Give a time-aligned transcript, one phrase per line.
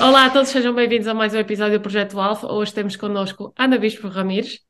[0.00, 2.50] Olá a todos, sejam bem-vindos a mais um episódio do Projeto Alfa.
[2.50, 4.60] Hoje temos connosco Ana Bispo Ramires,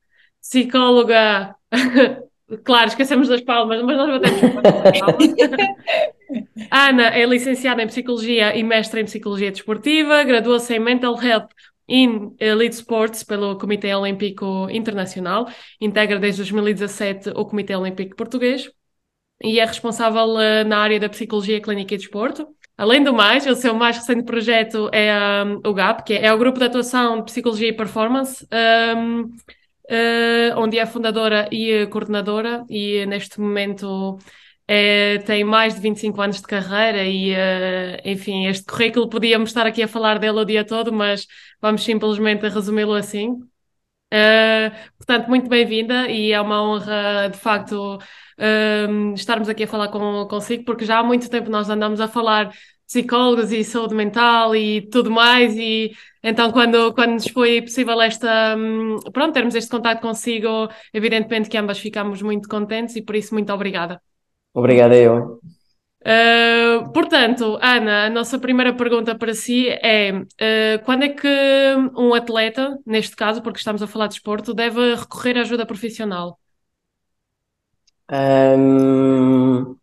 [0.41, 1.55] psicóloga.
[2.65, 5.29] claro, esquecemos das palmas, mas nós batemos as palmas.
[6.69, 11.49] Ana é licenciada em Psicologia e mestre em Psicologia Desportiva, graduou-se em Mental Health
[11.89, 15.49] in Elite Sports pelo Comitê Olímpico Internacional,
[15.81, 18.69] integra desde 2017 o Comitê Olímpico Português
[19.43, 22.47] e é responsável uh, na área da Psicologia Clínica e Desporto.
[22.81, 26.39] Além do mais, o seu mais recente projeto é um, o GAP, que é o
[26.39, 28.49] Grupo de Atuação de Psicologia e Performance,
[28.97, 29.31] um, uh,
[29.87, 34.17] eh, onde é fundadora e coordenadora, e neste momento
[34.67, 39.67] é, tem mais de 25 anos de carreira e, uh, enfim, este currículo podíamos estar
[39.67, 41.27] aqui a falar dele o dia todo, mas
[41.61, 43.33] vamos simplesmente resumi-lo assim.
[44.13, 47.99] Uh, portanto, muito bem-vinda e é uma honra, de facto,
[48.41, 52.09] uh, estarmos aqui a falar com, consigo, porque já há muito tempo nós andamos a
[52.09, 52.51] falar
[52.87, 55.93] psicólogos e saúde mental e tudo mais, e
[56.23, 61.57] então quando, quando nos foi possível esta, um, pronto, termos este contato consigo, evidentemente que
[61.57, 64.03] ambas ficamos muito contentes e por isso muito obrigada.
[64.53, 65.39] Obrigada eu.
[66.03, 71.29] Uh, portanto, Ana, a nossa primeira pergunta para si é: uh, quando é que
[71.95, 76.39] um atleta, neste caso, porque estamos a falar de esporte, deve recorrer à ajuda profissional?
[78.11, 79.77] Um,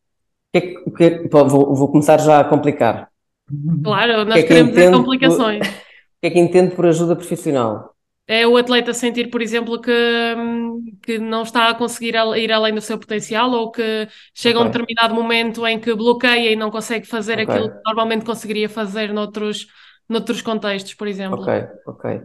[0.52, 3.10] que, é que, vou, vou, começar já a complicar.
[3.84, 5.68] Claro, nós que é que queremos entendo, complicações.
[6.18, 7.96] O que é que entendo por ajuda profissional?
[8.28, 9.92] É o atleta sentir, por exemplo, que,
[11.04, 14.68] que não está a conseguir ir além do seu potencial ou que chega okay.
[14.68, 17.46] um determinado momento em que bloqueia e não consegue fazer okay.
[17.46, 19.68] aquilo que normalmente conseguiria fazer noutros,
[20.08, 21.42] noutros contextos, por exemplo.
[21.42, 21.54] Ok,
[21.86, 22.22] ok.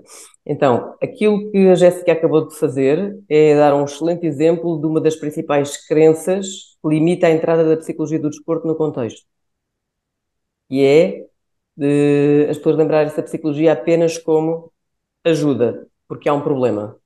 [0.47, 5.01] Então, aquilo que a Jéssica acabou de fazer é dar um excelente exemplo de uma
[5.01, 9.27] das principais crenças que limita a entrada da psicologia do desporto no contexto.
[10.71, 11.27] E é
[11.77, 14.73] de as pessoas lembrarem-se da psicologia apenas como
[15.25, 16.97] ajuda, porque há um problema.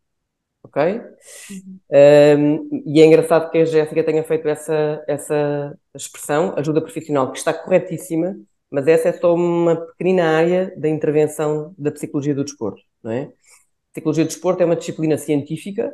[0.63, 0.83] Ok?
[0.83, 1.79] Uhum.
[1.91, 7.39] Um, e é engraçado que a Jéssica tenha feito essa, essa expressão, ajuda profissional, que
[7.39, 8.37] está corretíssima,
[8.71, 13.23] mas essa é só uma pequenina área da intervenção da psicologia do desporto, não é?
[13.25, 15.93] A psicologia do desporto é uma disciplina científica,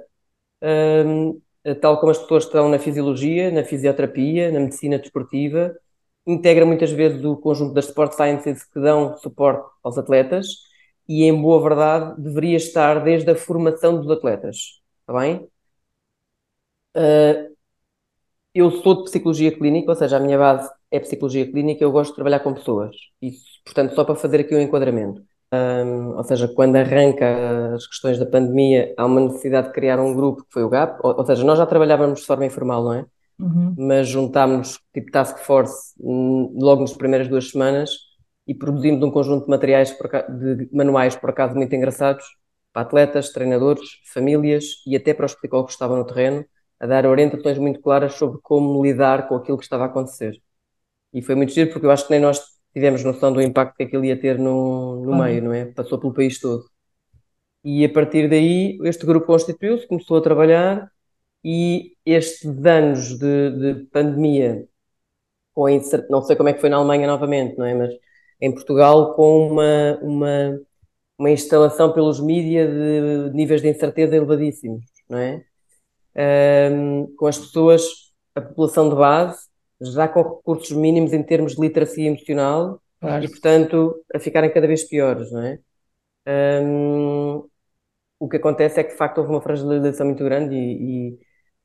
[1.07, 1.41] um,
[1.81, 5.75] tal como as pessoas estão na fisiologia, na fisioterapia, na medicina desportiva,
[6.27, 10.47] integra muitas vezes o conjunto das sport sciences que dão suporte aos atletas
[11.09, 15.49] e, em boa verdade, deveria estar desde a formação dos atletas, está bem?
[16.97, 17.53] Uh,
[18.55, 22.11] eu sou de psicologia clínica, ou seja, a minha base é psicologia clínica, eu gosto
[22.11, 22.95] de trabalhar com pessoas.
[23.21, 25.23] Isso, portanto, só para fazer aqui um enquadramento.
[25.53, 30.15] Um, ou seja, quando arranca as questões da pandemia, há uma necessidade de criar um
[30.15, 32.95] grupo que foi o GAP, ou, ou seja, nós já trabalhávamos de forma informal, não
[32.95, 33.07] é?
[33.39, 33.75] Uhum.
[33.77, 37.91] Mas juntámos tipo task force hum, logo nas primeiras duas semanas
[38.47, 42.25] e produzimos um conjunto de materiais, de manuais, por acaso, muito engraçados,
[42.73, 46.45] para atletas, treinadores, famílias e até para os psicólogos que estavam no terreno,
[46.81, 50.41] a dar orientações muito claras sobre como lidar com aquilo que estava a acontecer.
[51.13, 52.41] E foi muito giro porque eu acho que nem nós
[52.73, 55.67] tivemos noção do impacto que aquilo ia ter no, no meio, não é?
[55.67, 56.65] Passou pelo país todo.
[57.65, 60.91] E a partir daí, este grupo constituiu-se, começou a trabalhar
[61.45, 64.67] e estes anos de, de pandemia,
[65.55, 65.67] com
[66.11, 67.75] não sei como é que foi na Alemanha novamente, não é?
[67.75, 67.95] Mas
[68.41, 70.61] em Portugal, com uma, uma,
[71.19, 75.45] uma instalação pelos mídias de níveis de incerteza elevadíssimos, não é?
[76.73, 77.83] Um, com as pessoas,
[78.35, 79.47] a população de base,
[79.83, 83.25] já com recursos mínimos em termos de literacia emocional claro.
[83.25, 85.59] e, portanto, a ficarem cada vez piores, não é?
[86.27, 87.45] Um,
[88.19, 91.19] o que acontece é que, de facto, houve uma fragilização muito grande e, e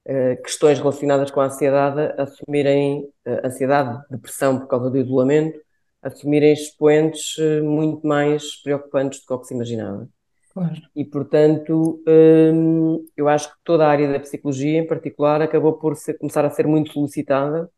[0.08, 5.60] uh, questões relacionadas com a ansiedade assumirem uh, ansiedade, depressão por causa do isolamento,
[6.02, 10.10] assumirem expoentes uh, muito mais preocupantes do que o que se imaginava.
[10.52, 10.74] Claro.
[10.96, 15.96] E, portanto, um, eu acho que toda a área da psicologia, em particular, acabou por
[15.96, 17.70] ser, começar a ser muito solicitada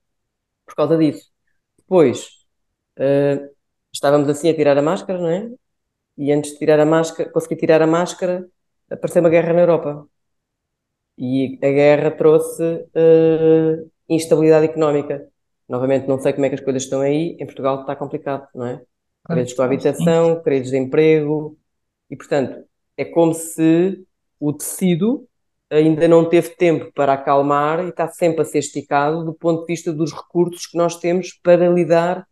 [0.70, 1.30] por causa disso.
[1.78, 2.30] Depois,
[3.00, 3.50] uh,
[3.92, 5.50] estávamos assim a tirar a máscara, não é?
[6.18, 8.48] E antes de tirar a máscara, consegui tirar a máscara,
[8.90, 10.08] apareceu uma guerra na Europa.
[11.18, 15.28] E a guerra trouxe uh, instabilidade económica.
[15.68, 17.38] Novamente, não sei como é que as coisas estão aí.
[17.40, 18.82] Em Portugal está complicado, não é?
[19.26, 21.58] Créditos com a habitação, créditos de emprego.
[22.10, 22.66] E, portanto,
[22.98, 24.04] é como se
[24.40, 25.29] o tecido
[25.70, 29.68] ainda não teve tempo para acalmar e está sempre a ser esticado do ponto de
[29.68, 32.28] vista dos recursos que nós temos para lidar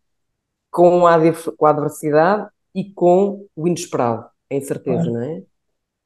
[0.70, 1.16] com a,
[1.56, 5.42] com a adversidade e com o inesperado, a incerteza, não é?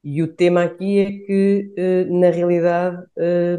[0.05, 3.59] E o tema aqui é que, eh, na realidade, eh,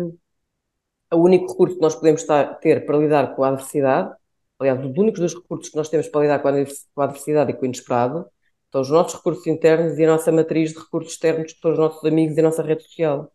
[1.12, 2.24] o único recurso que nós podemos
[2.62, 4.14] ter para lidar com a adversidade,
[4.60, 7.64] aliás, os únicos dois recursos que nós temos para lidar com a adversidade e com
[7.64, 8.26] o inesperado,
[8.72, 11.80] São os nossos recursos internos e a nossa matriz de recursos externos, que são os
[11.80, 13.33] nossos amigos e a nossa rede social.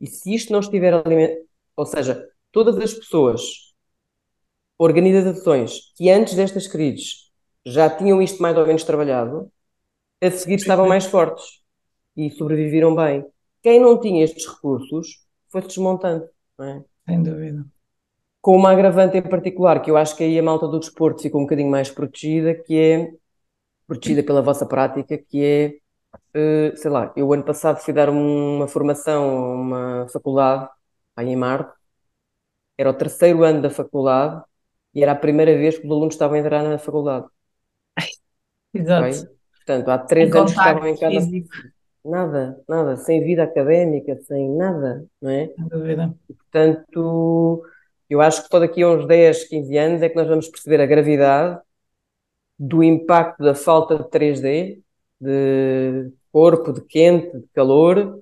[0.00, 1.44] E se isto não estiver alimentado,
[1.76, 3.74] ou seja, todas as pessoas,
[4.78, 7.30] organizações que antes destas crises
[7.64, 9.50] já tinham isto mais ou menos trabalhado,
[10.20, 11.44] a seguir estavam mais fortes
[12.16, 13.24] e sobreviveram bem.
[13.62, 16.28] Quem não tinha estes recursos foi-se desmontando.
[16.58, 16.84] Não é?
[17.06, 17.64] Sem dúvida.
[18.40, 21.40] Com uma agravante em particular, que eu acho que aí a malta do desporto ficou
[21.40, 23.12] um bocadinho mais protegida, que é
[23.86, 25.74] protegida pela vossa prática, que é,
[26.34, 30.68] uh, sei lá, eu ano passado fui dar uma formação a uma faculdade,
[31.16, 31.72] aí em Marte,
[32.76, 34.42] era o terceiro ano da faculdade
[34.94, 37.26] e era a primeira vez que os alunos estavam a entrar na faculdade.
[38.74, 39.08] Exato.
[39.08, 39.34] Okay?
[39.54, 41.20] Portanto, há três em anos que estavam em casa.
[41.20, 41.48] Físico.
[42.04, 45.46] Nada, nada, sem vida académica, sem nada, não é?
[45.46, 46.14] Sem dúvida.
[46.26, 47.62] Portanto,
[48.10, 50.82] eu acho que só daqui a uns 10, 15 anos é que nós vamos perceber
[50.82, 51.58] a gravidade
[52.58, 54.82] do impacto da falta de 3D,
[55.18, 58.18] de corpo, de quente, de calor,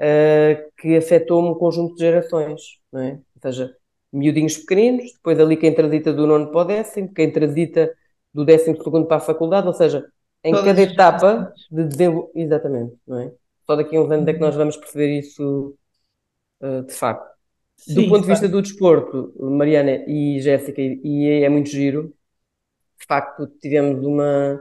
[0.00, 3.12] uh, que afetou um conjunto de gerações, não é?
[3.12, 3.76] Ou seja,
[4.12, 7.94] miudinhos pequeninos, depois ali quem transita do nono para o décimo, quem transita
[8.32, 10.04] do décimo segundo para a faculdade, ou seja,
[10.42, 13.32] em Todas cada etapa de desenvolvimento, exatamente, não é?
[13.64, 15.76] Só daqui a uns anos é que nós vamos perceber isso
[16.60, 17.32] uh, de facto.
[17.76, 22.12] Sim, do ponto de vista do desporto, Mariana e Jéssica, e é muito giro,
[22.98, 24.60] de facto tivemos uma,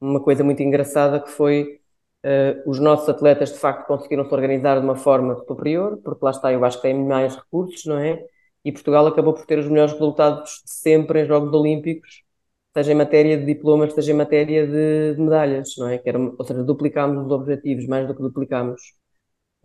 [0.00, 1.79] uma coisa muito engraçada que foi
[2.66, 6.52] os nossos atletas de facto conseguiram se organizar de uma forma superior, porque lá está,
[6.52, 8.22] eu acho que têm mais recursos, não é?
[8.64, 12.22] E Portugal acabou por ter os melhores resultados de sempre em Jogos Olímpicos,
[12.74, 15.98] seja em matéria de diplomas, seja em matéria de, de medalhas, não é?
[15.98, 18.80] Que era, ou seja, duplicámos os objetivos, mais do que duplicámos.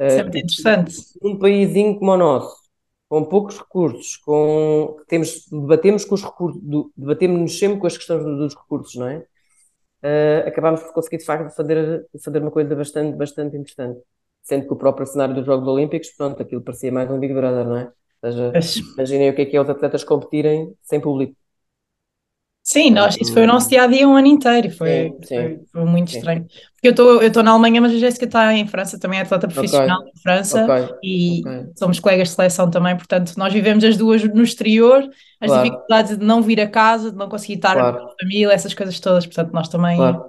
[0.07, 0.93] Isso é muito interessante.
[1.21, 2.55] Um paísinho como o nosso,
[3.09, 6.61] com poucos recursos, com temos, debatemos com os recursos,
[6.95, 9.25] debatemos sempre com as questões dos recursos, não é?
[10.05, 13.99] Uh, acabámos por conseguir de facto fazer, fazer uma coisa bastante, bastante interessante.
[14.43, 17.65] Sendo que o próprio cenário dos Jogos Olímpicos, pronto, aquilo parecia mais um Big Brother,
[17.65, 17.91] não é?
[18.21, 18.59] Ou seja,
[18.93, 21.35] imaginem o que é que é os atletas competirem sem público.
[22.67, 25.35] Sim, nós, isso foi o nosso dia a dia um ano inteiro, foi, sim, sim.
[25.35, 26.17] foi, foi muito sim.
[26.17, 26.47] estranho.
[26.73, 29.47] Porque eu estou eu na Alemanha, mas a Jéssica está em França, também é atleta
[29.47, 30.11] profissional okay.
[30.15, 30.95] em França okay.
[31.03, 31.67] e okay.
[31.75, 35.07] somos colegas de seleção também, portanto, nós vivemos as duas no exterior,
[35.39, 35.63] as claro.
[35.63, 37.99] dificuldades de não vir a casa, de não conseguir estar claro.
[37.99, 39.97] com a família, essas coisas todas, portanto, nós também.
[39.97, 40.25] Claro.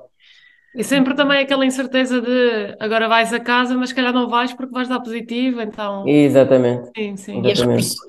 [0.75, 4.53] E sempre também aquela incerteza de agora vais a casa, mas se calhar não vais
[4.53, 6.07] porque vais dar positivo, então.
[6.07, 6.91] Exatamente.
[6.95, 7.43] Sim, sim.
[7.43, 7.61] E as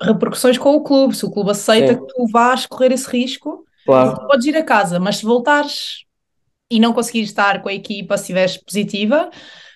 [0.02, 1.98] repercussões com o clube, se o clube aceita sim.
[1.98, 4.16] que tu vás correr esse risco Claro.
[4.16, 6.04] Tu podes ir a casa, mas se voltares
[6.70, 9.30] e não conseguires estar com a equipa, se estiveres positiva,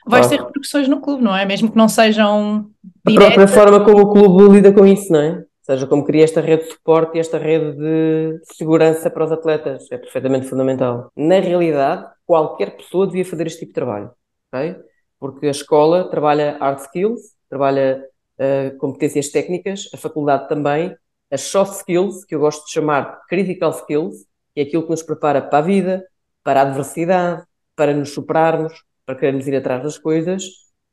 [0.06, 0.28] vais claro.
[0.28, 1.46] ter repercussões no clube, não é?
[1.46, 2.70] Mesmo que não sejam.
[3.06, 5.30] A própria forma como o clube lida com isso, não é?
[5.38, 9.32] Ou seja, como cria esta rede de suporte e esta rede de segurança para os
[9.32, 9.90] atletas.
[9.90, 11.10] É perfeitamente fundamental.
[11.16, 14.10] Na realidade, qualquer pessoa devia fazer este tipo de trabalho,
[14.52, 14.76] ok?
[15.18, 18.04] Porque a escola trabalha hard skills, trabalha
[18.38, 20.94] uh, competências técnicas, a faculdade também,
[21.32, 25.02] as soft skills, que eu gosto de chamar critical skills, que é aquilo que nos
[25.02, 26.06] prepara para a vida,
[26.44, 27.42] para a adversidade,
[27.74, 30.44] para nos superarmos, para querermos ir atrás das coisas,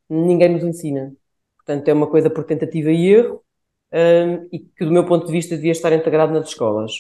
[0.09, 1.13] ninguém nos ensina.
[1.57, 3.44] Portanto, é uma coisa por tentativa e erro
[3.91, 6.92] um, e que, do meu ponto de vista, devia estar integrado nas escolas.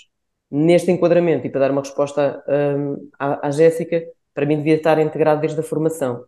[0.51, 4.99] Neste enquadramento, e para dar uma resposta um, à, à Jéssica, para mim devia estar
[4.99, 6.25] integrado desde a formação.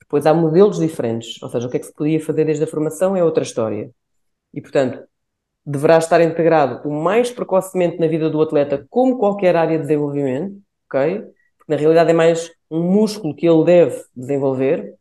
[0.00, 2.66] Depois há modelos diferentes, ou seja, o que é que se podia fazer desde a
[2.66, 3.90] formação é outra história.
[4.54, 5.04] E, portanto,
[5.70, 10.60] deverá estar integrado o mais precocemente na vida do atleta, como qualquer área de desenvolvimento,
[10.86, 11.20] ok?
[11.56, 14.94] Porque na realidade é mais um músculo que ele deve desenvolver,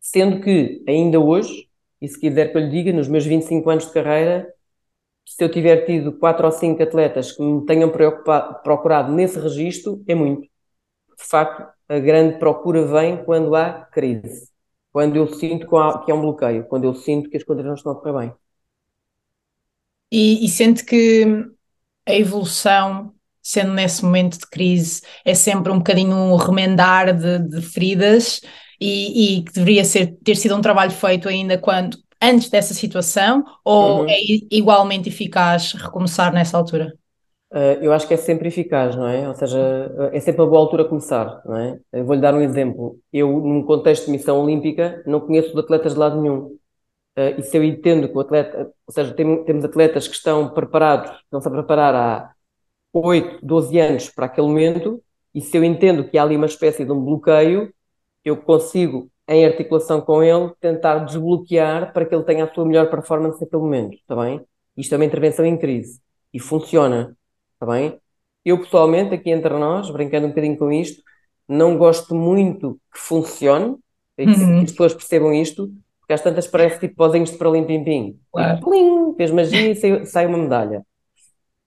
[0.00, 1.68] sendo que ainda hoje,
[2.00, 4.50] e se quiser que eu lhe diga, nos meus 25 anos de carreira,
[5.26, 7.90] se eu tiver tido quatro ou cinco atletas que me tenham
[8.62, 10.42] procurado nesse registro, é muito.
[10.42, 14.48] De facto, a grande procura vem quando há crise,
[14.92, 17.64] quando eu sinto que há, que há um bloqueio, quando eu sinto que as coisas
[17.64, 18.45] não estão a correr bem.
[20.16, 21.26] E, e sente que
[22.08, 27.60] a evolução, sendo nesse momento de crise, é sempre um bocadinho um remendar de, de
[27.60, 28.40] feridas
[28.80, 34.04] e, que deveria ser, ter sido um trabalho feito ainda quando antes dessa situação ou
[34.04, 34.06] uhum.
[34.08, 34.16] é
[34.50, 36.94] igualmente eficaz recomeçar nessa altura?
[37.52, 39.28] Uh, eu acho que é sempre eficaz, não é?
[39.28, 39.58] Ou seja,
[40.12, 41.78] é sempre uma boa altura começar, não é?
[42.02, 42.98] Vou-lhe dar um exemplo.
[43.12, 46.55] Eu, num contexto de missão olímpica, não conheço de atletas de lado nenhum.
[47.16, 50.50] Uh, e se eu entendo que o atleta, ou seja, tem, temos atletas que estão
[50.50, 52.34] preparados, estão-se a preparar há
[52.92, 55.02] 8, 12 anos para aquele momento,
[55.34, 57.72] e se eu entendo que há ali uma espécie de um bloqueio,
[58.24, 62.90] eu consigo, em articulação com ele, tentar desbloquear para que ele tenha a sua melhor
[62.90, 64.40] performance naquele momento, está bem?
[64.76, 66.00] Isto é uma intervenção em crise
[66.32, 67.16] e funciona,
[67.54, 67.98] está bem?
[68.44, 71.02] Eu pessoalmente, aqui entre nós, brincando um bocadinho com isto,
[71.48, 73.76] não gosto muito que funcione,
[74.16, 74.58] que, uhum.
[74.58, 75.70] que as pessoas percebam isto,
[76.06, 78.20] porque às tantas parece tipo pozinhos de para lim pim pim.
[78.32, 78.60] Claro.
[78.60, 80.86] Plim, fez magia e sai, sai, uma medalha.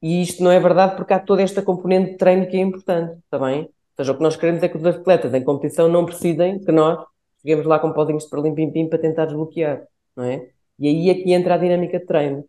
[0.01, 3.19] E isto não é verdade porque há toda esta componente de treino que é importante,
[3.19, 3.63] está bem?
[3.63, 6.71] Ou seja, o que nós queremos é que os atletas em competição não precisem que
[6.71, 7.05] nós
[7.41, 9.83] cheguemos lá com pozinhos de para lim pim pim para tentar desbloquear,
[10.15, 10.47] não é?
[10.79, 12.45] E aí é que entra a dinâmica de treino.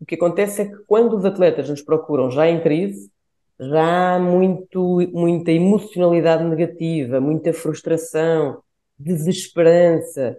[0.00, 3.10] O que acontece é que quando os atletas nos procuram já em crise,
[3.58, 8.62] já há muito, muita emocionalidade negativa, muita frustração,
[8.96, 10.38] desesperança.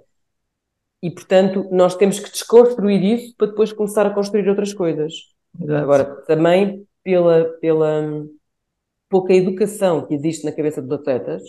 [1.05, 5.13] E, portanto, nós temos que desconstruir isso para depois começar a construir outras coisas.
[5.62, 5.83] Exato.
[5.83, 8.35] Agora, também pela, pela hum,
[9.07, 11.43] pouca educação que existe na cabeça dos atletas,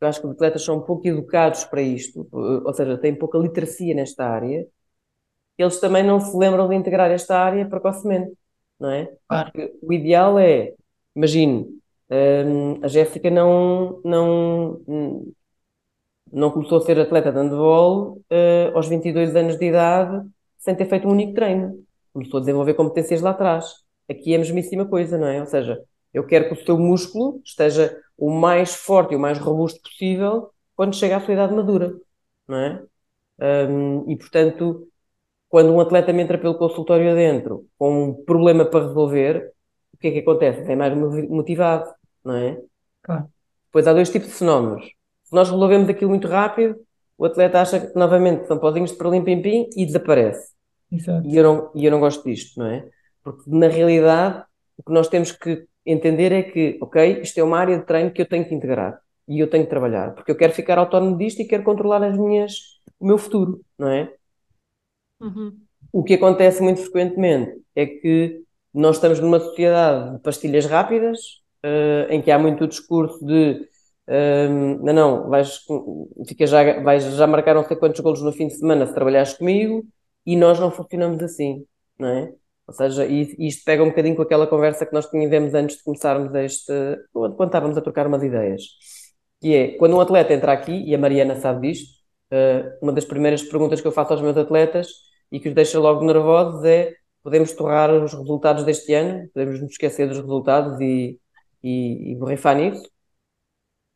[0.00, 3.36] eu acho que os atletas são um pouco educados para isto, ou seja, têm pouca
[3.36, 4.66] literacia nesta área,
[5.58, 8.32] eles também não se lembram de integrar esta área precocemente,
[8.80, 9.12] não é?
[9.28, 9.52] Claro.
[9.82, 10.72] O ideal é
[11.14, 11.66] imagine,
[12.10, 14.80] um, a Jéssica não, não,
[16.34, 20.26] não começou a ser atleta de handball uh, aos 22 anos de idade
[20.58, 21.84] sem ter feito um único treino.
[22.12, 23.66] Começou a desenvolver competências lá atrás.
[24.08, 25.40] Aqui é a mesmíssima coisa, não é?
[25.40, 29.38] Ou seja, eu quero que o seu músculo esteja o mais forte e o mais
[29.38, 31.94] robusto possível quando chega à sua idade madura,
[32.48, 32.82] não é?
[33.68, 34.88] Um, e portanto,
[35.48, 39.54] quando um atleta me entra pelo consultório adentro com um problema para resolver,
[40.04, 40.70] que é que acontece?
[40.70, 40.94] É mais
[41.30, 41.90] motivado,
[42.22, 42.60] não é?
[43.02, 43.26] Claro.
[43.66, 44.92] Depois há dois tipos de fenómenos.
[45.34, 46.76] Nós resolvemos aquilo muito rápido,
[47.18, 50.52] o atleta acha que novamente são podinhos de perlim pim pim e desaparece.
[50.92, 51.26] Exato.
[51.26, 52.88] E eu, não, e eu não gosto disto, não é?
[53.22, 54.44] Porque na realidade
[54.76, 58.12] o que nós temos que entender é que, ok, isto é uma área de treino
[58.12, 61.16] que eu tenho que integrar e eu tenho que trabalhar, porque eu quero ficar autónomo
[61.18, 64.12] disto e quero controlar as minhas, o meu futuro, não é?
[65.20, 65.56] Uhum.
[65.92, 71.18] O que acontece muito frequentemente é que nós estamos numa sociedade de pastilhas rápidas,
[71.64, 73.66] uh, em que há muito o discurso de
[74.08, 75.60] uh, não, não, vais,
[76.26, 79.34] fica já, vais já marcar não sei quantos golos no fim de semana se trabalhares
[79.34, 79.84] comigo,
[80.26, 81.64] e nós não funcionamos assim,
[81.98, 82.32] não é?
[82.66, 86.34] Ou seja, isto pega um bocadinho com aquela conversa que nós tivemos antes de começarmos
[86.34, 86.72] este,
[87.12, 88.62] quando estávamos a trocar umas ideias.
[89.40, 91.90] Que é, quando um atleta entra aqui, e a Mariana sabe disto,
[92.32, 94.88] uh, uma das primeiras perguntas que eu faço aos meus atletas
[95.30, 99.72] e que os deixa logo nervosos é podemos torrar os resultados deste ano, podemos nos
[99.72, 101.18] esquecer dos resultados e,
[101.62, 102.88] e, e borrifar nisso.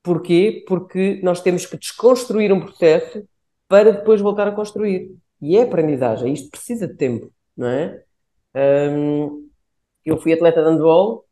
[0.02, 0.64] Porquê?
[0.66, 3.22] Porque nós temos que desconstruir um processo
[3.68, 5.14] para depois voltar a construir.
[5.40, 8.02] E é aprendizagem, isto precisa de tempo, não é?
[8.56, 9.48] Um,
[10.04, 11.24] eu fui atleta de handball,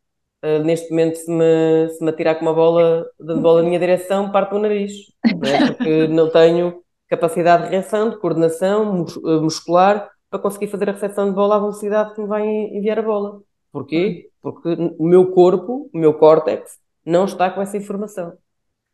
[0.43, 3.79] uh, neste momento se me, se me atirar com uma bola de handball na minha
[3.79, 4.93] direção, parto o nariz,
[5.25, 5.67] não é?
[5.67, 11.29] porque não tenho capacidade de reação, de coordenação ah, muscular para conseguir fazer a recepção
[11.29, 13.41] de bola à velocidade que me vai enviar a bola.
[13.71, 14.29] Porquê?
[14.41, 18.37] Porque o meu corpo, o meu córtex, não está com essa informação.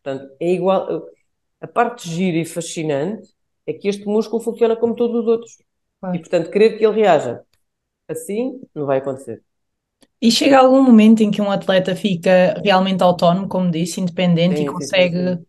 [0.03, 1.05] Portanto, é igual.
[1.61, 3.29] A parte gira e fascinante
[3.65, 5.57] é que este músculo funciona como todos os outros.
[6.13, 7.41] E, portanto, querer que ele reaja
[8.07, 9.41] assim não vai acontecer.
[10.21, 14.63] E chega algum momento em que um atleta fica realmente autónomo, como disse, independente sim,
[14.63, 15.39] e consegue.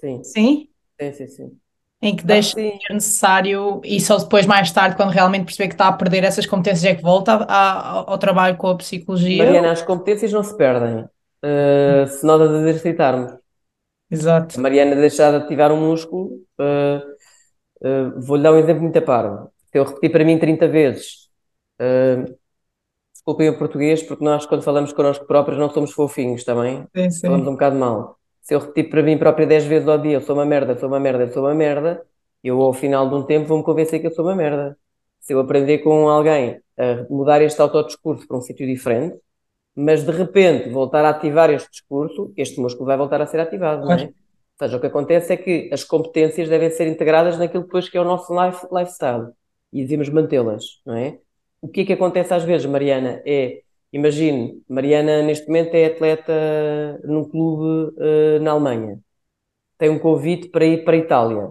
[0.00, 0.24] Sim, sim.
[0.24, 0.68] Sim?
[1.00, 1.60] Sim, sim, sim
[2.00, 5.74] em que deixa de ser necessário e só depois, mais tarde, quando realmente perceber que
[5.74, 9.44] está a perder essas competências, é que volta a, a, ao trabalho com a psicologia.
[9.44, 13.32] Mariana, as competências não se perdem uh, se nós as exercitarmos.
[14.10, 14.58] Exato.
[14.58, 16.98] A Mariana deixar de ativar um músculo, uh,
[17.86, 19.48] uh, vou-lhe dar um exemplo muito a par.
[19.70, 21.28] Se eu repetir para mim 30 vezes,
[21.80, 22.36] uh,
[23.12, 26.86] desculpem o português, porque nós, quando falamos connosco próprios, não somos fofinhos também.
[26.94, 27.26] Sim, sim.
[27.26, 30.20] Falamos um bocado mal se eu repetir para mim próprio 10 vezes ao dia, eu
[30.20, 32.06] sou uma merda, sou uma merda, sou uma merda,
[32.44, 34.78] eu ao final de um tempo vou-me convencer que eu sou uma merda.
[35.18, 39.18] Se eu aprender com alguém a mudar este autodiscurso para um sítio diferente,
[39.76, 43.84] mas de repente voltar a ativar este discurso, este músculo vai voltar a ser ativado,
[43.84, 44.04] não é?
[44.04, 44.12] Ou
[44.58, 48.00] seja, o que acontece é que as competências devem ser integradas naquilo depois que é
[48.00, 49.28] o nosso life, lifestyle
[49.72, 51.18] e devemos mantê-las, não é?
[51.60, 53.60] O que é que acontece às vezes, Mariana, é
[53.92, 56.32] Imagine, Mariana neste momento é atleta
[57.04, 59.00] num clube uh, na Alemanha.
[59.78, 61.50] Tem um convite para ir para a Itália.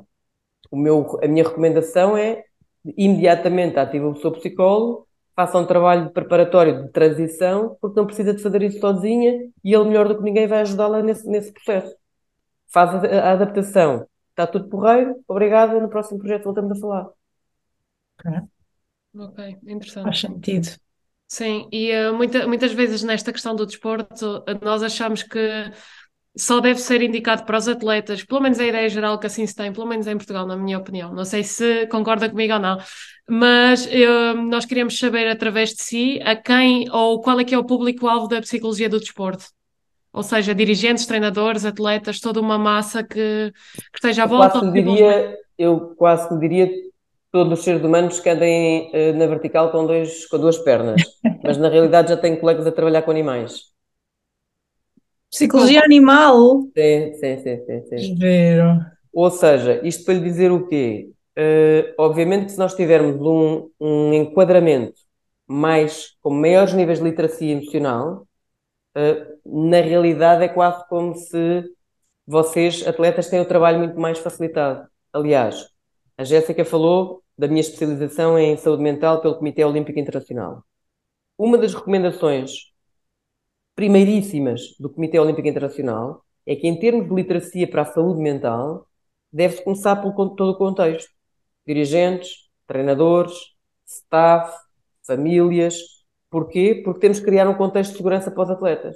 [0.69, 2.43] O meu, a minha recomendação é
[2.97, 5.04] imediatamente ativa o seu psicólogo,
[5.35, 9.83] faça um trabalho preparatório de transição, porque não precisa de fazer isso sozinha e ele,
[9.85, 11.95] melhor do que ninguém, vai ajudá-la nesse, nesse processo.
[12.67, 14.07] Faz a, a, adaptação.
[14.29, 15.15] Está tudo porreiro.
[15.27, 15.79] Obrigada.
[15.79, 17.09] No próximo projeto voltamos a falar.
[19.13, 20.03] Ok, interessante.
[20.03, 20.67] Faz sentido.
[21.27, 25.39] Sim, e uh, muita, muitas vezes nesta questão do desporto, nós achamos que
[26.37, 29.55] só deve ser indicado para os atletas, pelo menos a ideia geral que assim se
[29.55, 31.13] tem, pelo menos em Portugal, na minha opinião.
[31.13, 32.77] Não sei se concorda comigo ou não,
[33.27, 37.57] mas uh, nós queríamos saber através de si a quem ou qual é que é
[37.57, 39.45] o público-alvo da psicologia do desporto.
[40.11, 43.51] Ou seja, dirigentes, treinadores, atletas, toda uma massa que,
[43.91, 44.59] que esteja à volta.
[44.59, 46.69] Quase diria, eu quase que diria
[47.31, 51.01] todos os seres humanos que andem uh, na vertical com, dois, com duas pernas,
[51.43, 53.74] mas na realidade já tenho colegas a trabalhar com animais.
[55.35, 56.61] Psicologia animal?
[56.77, 57.97] Sim, sim, sim, sim.
[57.97, 58.17] sim.
[59.13, 61.09] Ou seja, isto para lhe dizer o quê?
[61.37, 64.95] Uh, obviamente que se nós tivermos um, um enquadramento
[65.45, 68.25] mais, com maiores níveis de literacia emocional,
[68.97, 71.63] uh, na realidade é quase como se
[72.25, 74.87] vocês, atletas, têm o trabalho muito mais facilitado.
[75.11, 75.67] Aliás,
[76.17, 80.63] a Jéssica falou da minha especialização em saúde mental pelo Comitê Olímpico Internacional.
[81.37, 82.73] Uma das recomendações
[83.75, 88.87] primeiríssimas do Comitê Olímpico Internacional é que, em termos de literacia para a saúde mental,
[89.31, 91.09] deve-se começar por todo o contexto.
[91.67, 93.33] Dirigentes, treinadores,
[93.85, 94.55] staff,
[95.05, 95.79] famílias.
[96.29, 96.81] Porquê?
[96.83, 98.95] Porque temos que criar um contexto de segurança para os atletas.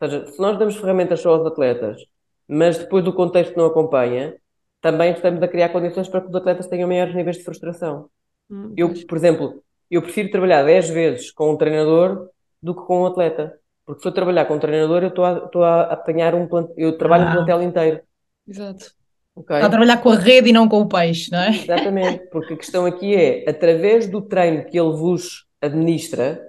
[0.00, 2.02] Ou seja, se nós damos ferramentas só aos atletas,
[2.46, 4.36] mas depois do contexto não acompanha,
[4.80, 8.10] também estamos a criar condições para que os atletas tenham maiores níveis de frustração.
[8.50, 12.28] Hum, eu, por exemplo, eu prefiro trabalhar 10 vezes com um treinador
[12.62, 13.58] do que com um atleta.
[13.86, 16.74] Porque se eu trabalhar com um treinador, eu estou a, estou a apanhar um plantel,
[16.76, 17.30] eu trabalho ah.
[17.30, 18.00] um plantel inteiro.
[18.48, 18.92] Exato.
[19.36, 19.56] Okay?
[19.56, 21.50] Está a trabalhar com a rede e não com o peixe, não é?
[21.50, 26.40] Exatamente, porque a questão aqui é, através do treino que ele vos administra,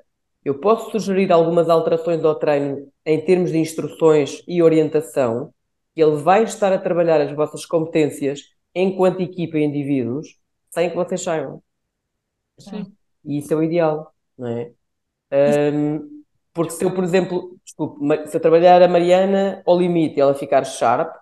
[0.43, 5.51] eu posso sugerir algumas alterações ao treino em termos de instruções e orientação,
[5.95, 8.41] ele vai estar a trabalhar as vossas competências
[8.73, 10.37] enquanto equipa e indivíduos
[10.69, 11.63] sem que vocês saibam.
[12.59, 12.91] Sim.
[13.23, 14.71] E isso é o ideal, não é?
[15.73, 16.14] Um,
[16.55, 20.35] porque se eu, por exemplo, desculpe, se eu trabalhar a Mariana ao limite e ela
[20.35, 21.15] ficar sharp,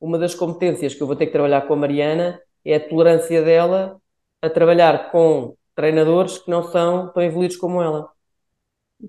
[0.00, 3.42] uma das competências que eu vou ter que trabalhar com a Mariana é a tolerância
[3.42, 4.00] dela
[4.42, 8.10] a trabalhar com treinadores que não são tão evoluídos como ela.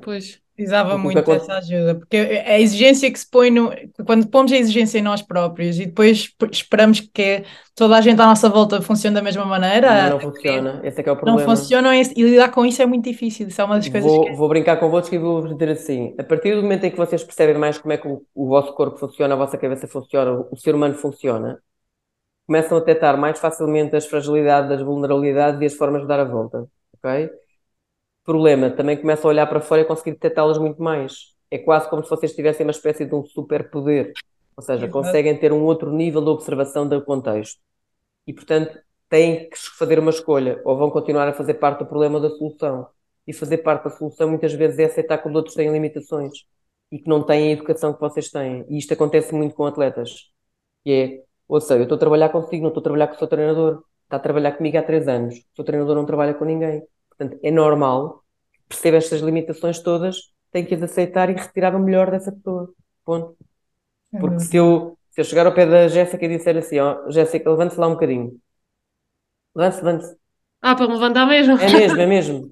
[0.04, 0.42] Pois.
[0.60, 3.72] Precisava muito dessa ajuda, porque a exigência que se põe no.
[4.06, 8.26] Quando pomos a exigência em nós próprios e depois esperamos que toda a gente à
[8.26, 10.10] nossa volta funcione da mesma maneira.
[10.10, 11.40] Não, não funciona, esse é que é o problema.
[11.40, 13.48] Não funciona e lidar com isso é muito difícil.
[13.48, 14.34] Isso é uma das coisas vou, que.
[14.34, 17.58] Vou brincar convosco e vou dizer assim: a partir do momento em que vocês percebem
[17.58, 20.76] mais como é que o, o vosso corpo funciona, a vossa cabeça funciona, o ser
[20.76, 21.58] humano funciona,
[22.46, 26.26] começam a detectar mais facilmente as fragilidades, as vulnerabilidades e as formas de dar a
[26.26, 26.68] volta.
[27.02, 27.30] Ok?
[28.24, 31.36] Problema, também começa a olhar para fora e conseguir detectá-las muito mais.
[31.52, 34.14] É quase como se vocês tivessem uma espécie de um superpoder.
[34.56, 34.92] Ou seja, Exato.
[34.92, 37.60] conseguem ter um outro nível de observação do contexto.
[38.28, 38.78] E, portanto,
[39.10, 40.62] têm que fazer uma escolha.
[40.66, 42.88] Ou vão continuar a fazer parte do problema ou da solução.
[43.26, 46.46] E fazer parte da solução muitas vezes é aceitar que os outros têm limitações
[46.92, 48.66] e que não têm a educação que vocês têm.
[48.70, 50.32] E isto acontece muito com atletas.
[50.86, 53.20] E é, ou seja, eu estou a trabalhar contigo, não estou a trabalhar com o
[53.20, 53.84] seu treinador.
[54.04, 55.36] Está a trabalhar comigo há três anos.
[55.36, 56.84] O seu treinador não trabalha com ninguém.
[57.20, 58.24] Portanto, é normal,
[58.70, 62.74] percebe estas limitações todas, tem que as aceitar e retirar o melhor dessa pessoa.
[63.04, 63.36] Ponto.
[64.14, 67.12] É Porque se eu, se eu chegar ao pé da Jéssica e disser assim, ó,
[67.12, 68.40] Jéssica, levante-se lá um bocadinho.
[69.54, 70.18] Levante-se, levante-se.
[70.62, 71.58] Ah, para me levantar mesmo?
[71.58, 72.52] É mesmo, é mesmo.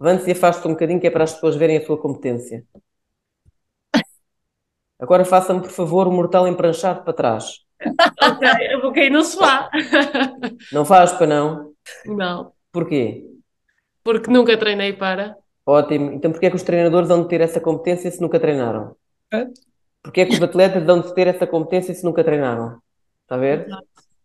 [0.00, 2.64] Levante-se e afaste-se um bocadinho que é para as pessoas verem a sua competência.
[4.98, 7.60] Agora faça-me, por favor, o mortal empranchado para trás.
[8.22, 9.70] ok, eu vou cair no sofá.
[10.72, 11.72] Não faz para não?
[12.06, 12.52] Não.
[12.72, 13.27] Porquê?
[14.08, 15.36] Porque nunca treinei para.
[15.66, 16.12] Ótimo.
[16.12, 18.96] Então porquê é que os treinadores vão ter essa competência se nunca treinaram?
[19.30, 19.46] É?
[20.02, 22.78] Porquê é que os atletas vão ter essa competência se nunca treinaram?
[23.24, 23.66] Está a ver?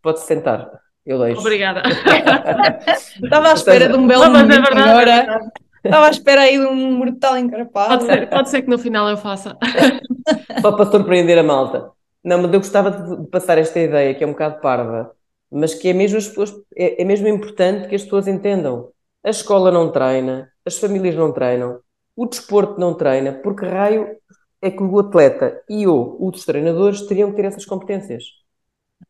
[0.02, 0.72] Pode-se sentar.
[1.06, 1.42] Eu deixo.
[1.42, 1.84] Obrigada.
[3.22, 5.52] Estava à espera de um belo não, momento é verdade, agora.
[5.84, 7.90] É Estava à espera aí de um mortal encarpado.
[7.90, 9.58] Pode ser, pode ser que no final eu faça.
[10.62, 11.92] Só para surpreender a malta.
[12.24, 15.12] Não, mas eu gostava de passar esta ideia que é um bocado parva,
[15.52, 18.93] mas que é mesmo as pessoas, é, é mesmo importante que as pessoas entendam.
[19.26, 21.80] A escola não treina, as famílias não treinam,
[22.16, 24.18] o desporto não treina, porque raio
[24.62, 28.24] é que o atleta e ou os treinadores teriam que ter essas competências.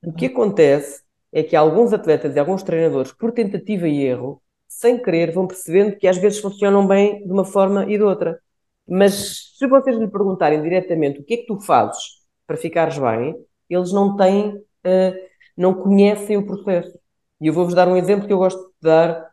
[0.03, 5.01] O que acontece é que alguns atletas e alguns treinadores, por tentativa e erro, sem
[5.01, 8.39] querer, vão percebendo que às vezes funcionam bem de uma forma e de outra.
[8.87, 12.03] Mas se vocês lhe perguntarem diretamente o que é que tu fazes
[12.45, 13.35] para ficares bem,
[13.69, 15.13] eles não têm, uh,
[15.57, 16.97] não conhecem o processo.
[17.41, 19.32] E eu vou-vos dar um exemplo que eu gosto de dar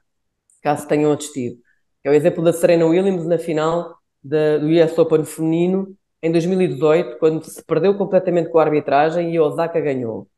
[0.61, 1.59] caso tenham assistido.
[2.03, 7.19] É o exemplo da Serena Williams na final da, do US Open feminino em 2018,
[7.19, 10.29] quando se perdeu completamente com a arbitragem e Osaka ganhou.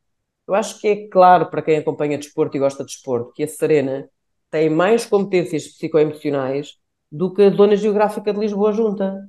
[0.46, 3.48] Eu acho que é claro para quem acompanha desporto e gosta de desporto que a
[3.48, 4.08] Serena
[4.50, 6.76] tem mais competências psicoemocionais
[7.10, 9.28] do que a zona geográfica de Lisboa junta.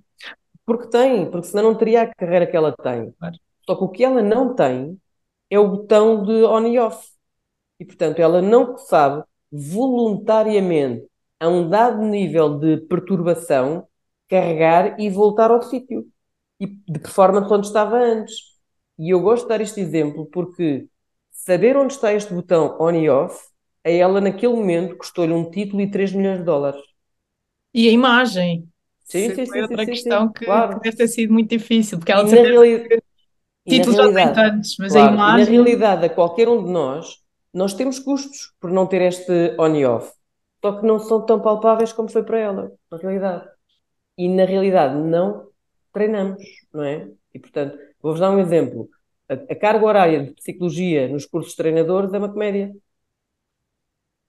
[0.66, 3.14] Porque tem, porque senão não teria a carreira que ela tem.
[3.66, 5.00] Só que o que ela não tem
[5.50, 7.08] é o botão de on e off.
[7.80, 9.24] E portanto ela não sabe
[9.54, 11.08] voluntariamente,
[11.40, 13.88] a um dado nível de perturbação,
[14.28, 16.08] carregar e voltar ao sítio.
[16.60, 18.36] e de performance onde estava antes.
[18.98, 20.88] E eu gosto de dar este exemplo porque
[21.32, 23.38] saber onde está este botão on e off,
[23.84, 26.82] a ela naquele momento custou-lhe um título e 3 milhões de dólares.
[27.74, 28.68] E a imagem.
[29.04, 29.62] Sim, sim, sim.
[29.62, 30.80] outra sim, questão sim, que, claro.
[30.80, 32.88] que, deve ter sido muito difícil, porque ela e na, reali...
[33.68, 35.54] títulos já tem tantos, mas claro, a imagem.
[35.54, 37.23] E na realidade, a qualquer um de nós,
[37.54, 40.12] nós temos custos por não ter este on e off.
[40.64, 43.48] Só que não são tão palpáveis como foi para ela, na realidade.
[44.18, 45.48] E na realidade não
[45.92, 47.10] treinamos, não é?
[47.34, 48.90] E portanto, vou-vos dar um exemplo.
[49.30, 52.74] A, a, carga horária de psicologia nos cursos de treinadores é uma comédia.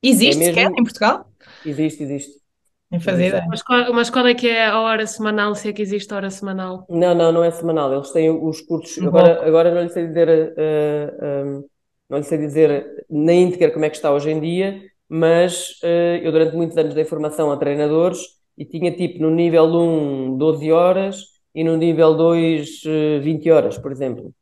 [0.03, 0.79] Existe é mesmo...
[0.79, 1.27] em Portugal?
[1.65, 2.45] Existe, existe.
[2.93, 3.45] Em fazer.
[3.49, 6.31] Mas qual, mas qual é que é a hora semanal, se é que existe hora
[6.31, 6.87] semanal?
[6.89, 7.93] Não, não, não é semanal.
[7.93, 8.99] Eles têm os cursos.
[8.99, 11.71] Um agora, agora não lhe sei dizer, uh, uh,
[12.09, 16.19] não lhe sei dizer na íntegra como é que está hoje em dia, mas uh,
[16.23, 18.21] eu durante muitos anos dei formação a treinadores
[18.57, 22.83] e tinha tipo no nível 1 12 horas e no nível 2
[23.23, 24.33] 20 horas, por exemplo.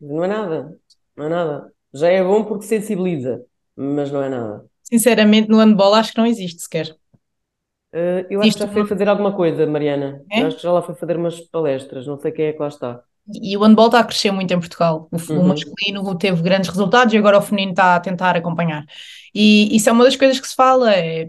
[0.00, 0.76] Não é nada,
[1.16, 1.72] não é nada.
[1.92, 3.44] Já é bom porque sensibiliza,
[3.76, 4.64] mas não é nada.
[4.82, 6.94] Sinceramente, no handball acho que não existe sequer.
[7.92, 10.22] Uh, eu acho que já foi fazer alguma coisa, Mariana.
[10.30, 10.42] É?
[10.42, 13.02] Acho que já lá foi fazer umas palestras, não sei quem é que lá está.
[13.42, 15.08] E o handball está a crescer muito em Portugal.
[15.10, 15.40] O, uhum.
[15.40, 18.84] o masculino teve grandes resultados e agora o feminino está a tentar acompanhar.
[19.34, 21.28] E isso é uma das coisas que se fala, é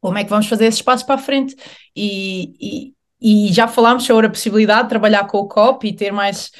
[0.00, 1.56] como é que vamos fazer esses passos para a frente.
[1.94, 6.12] E, e, e já falámos sobre a possibilidade de trabalhar com o COP e ter
[6.12, 6.50] mais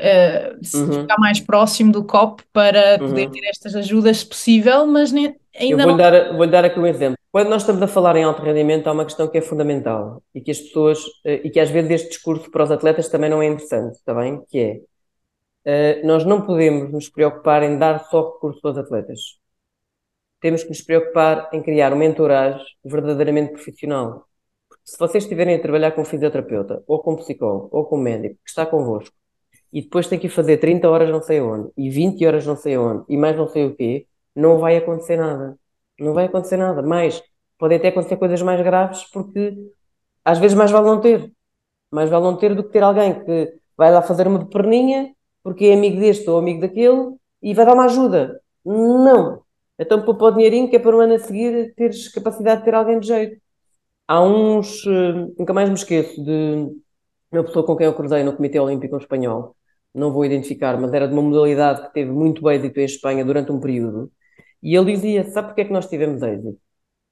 [0.00, 1.00] uh, uhum.
[1.02, 3.08] ficar mais próximo do COP para uhum.
[3.08, 5.96] poder ter estas ajudas se possível, mas nem, ainda Eu vou não...
[5.96, 7.18] dar, vou dar aqui um exemplo.
[7.30, 10.40] Quando nós estamos a falar em alto rendimento, há uma questão que é fundamental e
[10.40, 13.42] que as pessoas, uh, e que às vezes este discurso para os atletas também não
[13.42, 14.42] é interessante, está bem?
[14.48, 14.82] Que
[15.66, 19.20] é, uh, nós não podemos nos preocupar em dar só recursos aos atletas.
[20.40, 24.26] Temos que nos preocupar em criar um mentoragem verdadeiramente profissional.
[24.68, 27.96] Porque se vocês estiverem a trabalhar com um fisioterapeuta, ou com um psicólogo, ou com
[27.98, 29.14] um médico que está convosco,
[29.72, 32.56] e depois tem que ir fazer 30 horas não sei onde, e 20 horas não
[32.56, 35.58] sei onde, e mais não sei o quê, não vai acontecer nada.
[35.98, 36.82] Não vai acontecer nada.
[36.82, 37.22] Mais,
[37.58, 39.54] podem até acontecer coisas mais graves, porque
[40.24, 41.32] às vezes mais vale não ter.
[41.90, 45.66] Mais vale não ter do que ter alguém que vai lá fazer uma perninha, porque
[45.66, 48.40] é amigo deste ou amigo daquele, e vai dar uma ajuda.
[48.64, 49.42] Não.
[49.78, 52.74] Então poupa o dinheirinho que é para o ano a seguir teres capacidade de ter
[52.74, 53.40] alguém de jeito.
[54.08, 56.68] Há uns, eh, nunca mais me esqueço, de
[57.32, 59.56] uma pessoa com quem eu cruzei no Comitê Olímpico Espanhol,
[59.94, 63.50] não vou identificar, mas era de uma modalidade que teve muito êxito em Espanha durante
[63.52, 64.10] um período,
[64.66, 66.58] e ele dizia: Sabe porque é que nós tivemos êxito?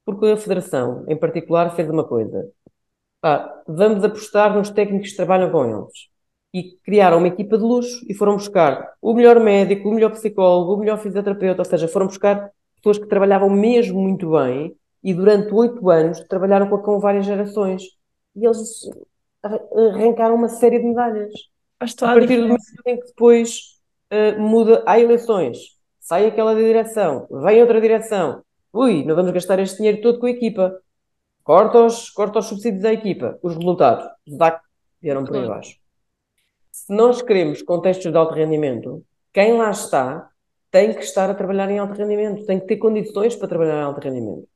[0.03, 2.51] Porque a Federação, em particular, fez uma coisa.
[3.23, 6.09] Ah, vamos apostar nos técnicos que trabalham com eles.
[6.53, 10.73] E criaram uma equipa de luxo e foram buscar o melhor médico, o melhor psicólogo,
[10.73, 15.53] o melhor fisioterapeuta, ou seja, foram buscar pessoas que trabalhavam mesmo muito bem e durante
[15.53, 17.83] oito anos trabalharam com, com várias gerações.
[18.35, 18.81] E eles
[19.43, 21.33] arrancaram uma série de medalhas.
[21.79, 23.79] a partir do momento em que depois
[24.11, 25.74] uh, muda, há eleições,
[26.05, 30.29] sai aquela direção, vem outra direção, ui, não vamos gastar este dinheiro todo com a
[30.29, 30.79] equipa,
[31.43, 34.61] corta os, corta os subsídios da equipa, os resultados, os DAC
[35.01, 35.79] vieram por aí abaixo.
[36.71, 40.29] Se nós queremos contextos de alto rendimento, quem lá está
[40.69, 43.83] tem que estar a trabalhar em alto rendimento, tem que ter condições para trabalhar em
[43.83, 44.47] alto rendimento.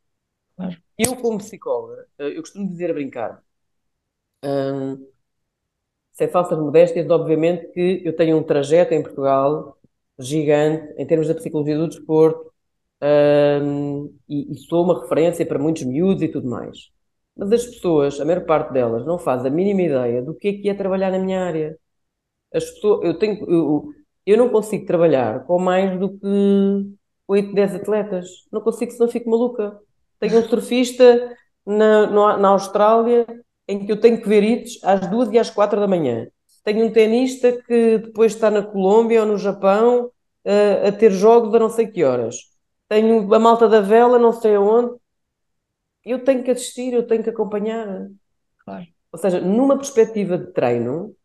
[0.55, 0.77] Claro.
[0.97, 3.41] Eu, como psicóloga, eh, eu costumo dizer a brincar,
[4.43, 5.05] Hum,
[6.13, 9.78] sem falsas modéstias, obviamente que eu tenho um trajeto em Portugal
[10.19, 12.51] gigante em termos da psicologia do desporto
[13.63, 16.91] hum, e, e, sou uma referência para muitos miúdos e tudo mais.
[17.35, 20.53] Mas as pessoas, a maior parte delas, não faz a mínima ideia do que é
[20.53, 21.77] que é trabalhar na minha área.
[22.53, 23.93] As pessoas, eu, tenho, eu,
[24.25, 26.27] eu não consigo trabalhar com mais do que
[27.27, 28.27] 8, 10 atletas.
[28.51, 29.79] Não consigo, senão fico maluca.
[30.19, 33.25] Tenho um surfista na, na Austrália
[33.67, 36.27] em que eu tenho que ver itos às duas e às quatro da manhã.
[36.63, 40.11] Tenho um tenista que depois está na Colômbia ou no Japão
[40.45, 42.35] uh, a ter jogos a não sei que horas.
[42.87, 44.95] Tenho a malta da vela, não sei aonde.
[46.05, 48.09] Eu tenho que assistir, eu tenho que acompanhar.
[48.65, 48.87] Claro.
[49.11, 51.15] Ou seja, numa perspectiva de treino,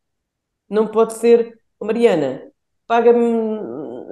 [0.68, 2.42] não pode ser, Mariana,
[2.86, 3.58] paga-me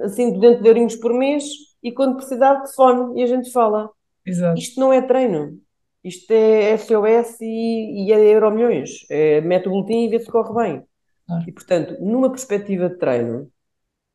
[0.03, 1.45] assim 200 eurinhos por mês
[1.81, 3.89] e quando precisar de fone e a gente fala.
[4.25, 4.59] Exato.
[4.59, 5.59] Isto não é treino.
[6.03, 9.05] Isto é SOS e, e é Euromilhões.
[9.09, 10.83] É, mete o boletim e vê se corre bem.
[11.33, 11.43] Ah.
[11.47, 13.51] E, portanto, numa perspectiva de treino,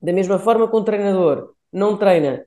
[0.01, 2.45] da mesma forma que um treinador não treina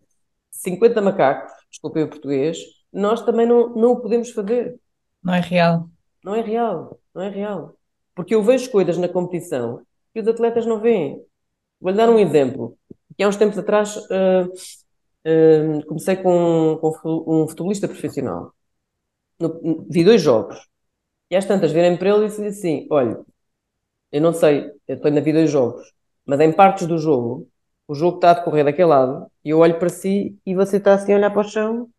[0.52, 2.58] 50 macacos, desculpem o português,
[2.92, 4.80] nós também não, não o podemos fazer.
[5.24, 5.90] Não é real.
[6.24, 7.76] Não é real, não é real.
[8.16, 9.82] Porque eu vejo coisas na competição
[10.14, 11.24] que os atletas não veem.
[11.80, 12.78] Vou-lhe dar um exemplo.
[13.18, 14.48] Que há uns tempos atrás uh,
[15.26, 18.54] uh, comecei com, com um futebolista profissional
[19.42, 20.58] no, vi dois jogos.
[21.30, 23.20] E às tantas virem para ele e disse assim: olha,
[24.12, 25.94] Eu não sei, eu estou na vida dos jogos,
[26.26, 27.48] mas em partes do jogo,
[27.88, 30.94] o jogo está a decorrer daquele lado e eu olho para si e você está
[30.94, 31.90] assim a olhar para o chão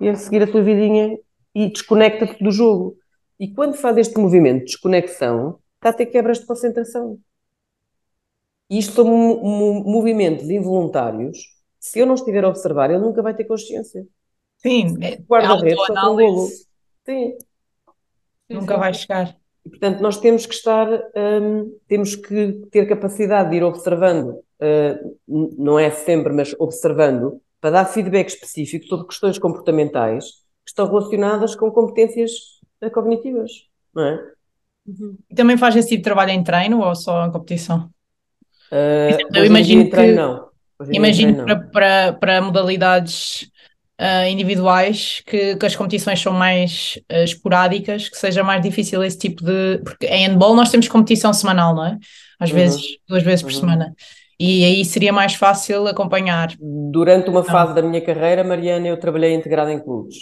[0.00, 1.18] e a seguir a sua vidinha
[1.54, 2.96] e desconecta-se do jogo.
[3.38, 7.18] E quando faz este movimento de desconexão, está a ter quebras de concentração.
[8.68, 11.38] E isto são movimentos involuntários.
[11.78, 14.06] Se eu não estiver a observar, ele nunca vai ter consciência.
[14.58, 16.48] Sim, é guarda-redes com um golo.
[17.04, 17.38] Sim.
[18.48, 19.39] Nunca vai chegar.
[19.64, 20.88] E, portanto, nós temos que estar,
[21.42, 27.70] um, temos que ter capacidade de ir observando, uh, não é sempre, mas observando, para
[27.70, 30.24] dar feedback específico sobre questões comportamentais
[30.64, 32.30] que estão relacionadas com competências
[32.82, 33.50] uh, cognitivas,
[33.94, 34.32] não é?
[34.86, 35.16] Uhum.
[35.30, 37.90] E também faz esse tipo de trabalho em treino ou só em competição?
[38.72, 40.50] Uh, eu imagino que, treino, não.
[40.90, 41.44] Imagino não.
[41.44, 43.50] Para, para, para modalidades
[44.00, 49.18] uh, individuais que, que, as competições são mais uh, esporádicas, que seja mais difícil esse
[49.18, 49.78] tipo de.
[49.84, 51.98] Porque em handball nós temos competição semanal, não é?
[52.38, 52.56] Às uhum.
[52.56, 53.60] vezes, duas vezes por uhum.
[53.60, 53.94] semana.
[54.38, 56.48] E aí seria mais fácil acompanhar.
[56.58, 57.52] Durante uma então.
[57.52, 60.16] fase da minha carreira, Mariana, eu trabalhei integrada em clubes.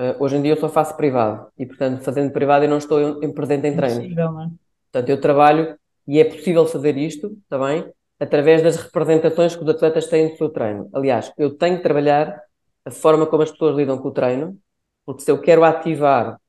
[0.00, 3.22] Uh, hoje em dia eu só faço privado e, portanto, fazendo privado eu não estou
[3.22, 3.96] em, presente em treino.
[3.96, 4.48] Impossível, não é?
[4.90, 7.84] Portanto, eu trabalho e é possível fazer isto, também,
[8.18, 10.88] através das representações que os atletas têm no seu treino.
[10.94, 12.40] Aliás, eu tenho que trabalhar
[12.84, 14.58] a forma como as pessoas lidam com o treino,
[15.04, 16.40] porque se eu quero ativar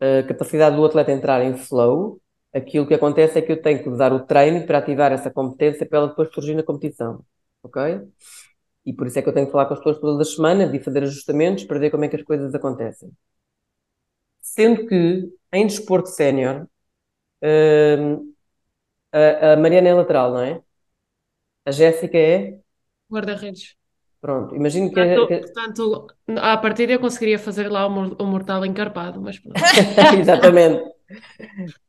[0.00, 2.20] a capacidade do atleta entrar em flow,
[2.52, 5.86] aquilo que acontece é que eu tenho que usar o treino para ativar essa competência
[5.86, 7.24] para ela depois surgir na competição.
[7.62, 7.82] Ok?
[8.86, 10.72] E por isso é que eu tenho que falar com as pessoas todas as semanas
[10.74, 13.10] e fazer ajustamentos para ver como é que as coisas acontecem.
[14.40, 16.66] Sendo que em desporto sénior,
[17.42, 18.34] hum,
[19.12, 20.62] a, a Mariana é lateral, não é?
[21.64, 22.60] A Jéssica é?
[23.08, 23.76] Guarda-redes.
[24.22, 25.38] Pronto, imagino que, portanto, que...
[25.40, 26.06] portanto,
[26.40, 29.56] à partida eu conseguiria fazer lá o, mortal encarpado, mas pronto.
[30.16, 30.80] Exatamente.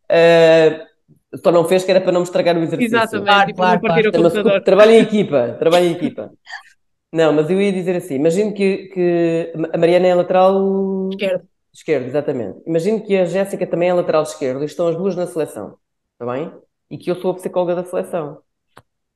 [0.09, 2.97] Uh, só não fez que era para não me estragar o exercício.
[2.97, 4.63] Exatamente, claro, claro, claro.
[4.63, 6.31] Trabalho em equipa, trabalho em equipa.
[7.11, 11.09] Não, mas eu ia dizer assim, imagino que, que a Mariana é lateral...
[11.11, 11.47] Esquerdo.
[11.71, 12.63] Esquerdo, exatamente.
[12.65, 15.77] Imagino que a Jéssica também é lateral esquerdo e estão as duas na seleção,
[16.13, 16.51] está bem?
[16.89, 18.39] E que eu sou a psicóloga da seleção.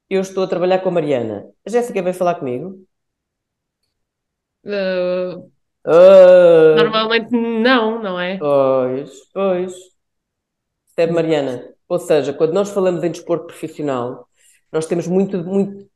[0.08, 1.47] Eu estou a trabalhar com a Mariana.
[1.65, 2.87] A Jéssica veio falar comigo
[4.63, 5.50] Uh,
[5.86, 8.38] uh, normalmente não, não é?
[8.38, 9.74] Pois, pois.
[10.96, 11.74] Percebe, Mariana?
[11.88, 14.28] Ou seja, quando nós falamos em desporto profissional,
[14.72, 15.89] nós temos muito, muito.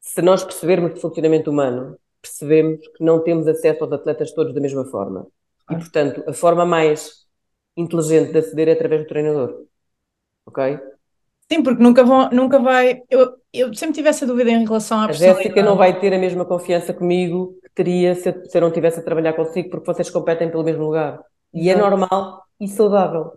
[0.00, 4.60] Se nós percebermos de funcionamento humano, percebemos que não temos acesso aos atletas todos da
[4.60, 5.26] mesma forma.
[5.70, 7.26] E, portanto, a forma mais
[7.76, 9.64] inteligente de aceder é através do treinador.
[10.46, 10.78] Ok?
[11.52, 13.02] Sim, porque nunca, vão, nunca vai.
[13.10, 16.18] Eu, eu sempre tive essa dúvida em relação à A Jéssica não vai ter a
[16.18, 20.50] mesma confiança comigo teria se, se eu não estivesse a trabalhar consigo, porque vocês competem
[20.50, 21.20] pelo mesmo lugar.
[21.52, 21.86] E é Exato.
[21.86, 23.32] é normal e saudável.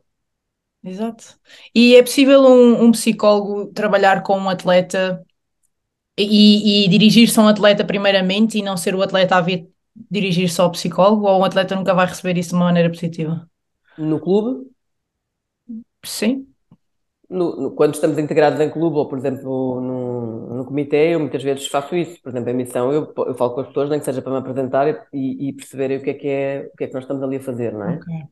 [0.82, 1.38] Exato.
[1.74, 5.22] E é possível um, um psicólogo trabalhar com um atleta
[6.18, 9.68] e, e dirigir-se a um atleta primeiramente e não ser o atleta a vir
[10.10, 13.50] dirigir-se ao psicólogo ou um atleta nunca vai receber isso de uma maneira positiva?
[13.98, 14.70] No clube?
[16.04, 16.55] Sim
[17.30, 21.44] no, no, quando estamos integrados em clube ou, por exemplo, no, no comitê, eu muitas
[21.44, 22.22] vezes faço isso.
[22.22, 24.38] Por exemplo, em missão, eu, eu falo com as pessoas, nem que seja para me
[24.38, 27.24] apresentar e, e perceberem o que, é que é, o que é que nós estamos
[27.24, 27.96] ali a fazer, não é?
[27.96, 28.24] Okay.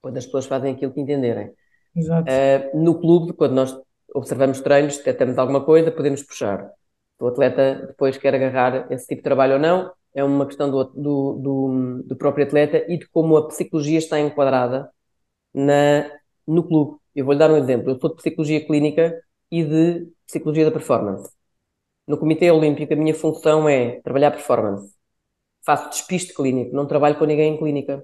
[0.00, 1.52] Quando as pessoas fazem aquilo que entenderem.
[1.94, 2.30] Exato.
[2.30, 3.78] Uh, no clube, quando nós
[4.14, 6.70] observamos treinos, detectamos alguma coisa, podemos puxar.
[7.18, 10.84] O atleta depois quer agarrar esse tipo de trabalho ou não, é uma questão do,
[10.84, 14.90] do, do, do próprio atleta e de como a psicologia está enquadrada
[15.54, 16.10] na,
[16.46, 16.99] no clube.
[17.20, 17.90] Eu vou-lhe dar um exemplo.
[17.90, 21.30] Eu sou de psicologia clínica e de psicologia da performance.
[22.06, 24.94] No Comitê Olímpico, a minha função é trabalhar performance.
[25.64, 28.02] Faço despiste clínico, não trabalho com ninguém em clínica.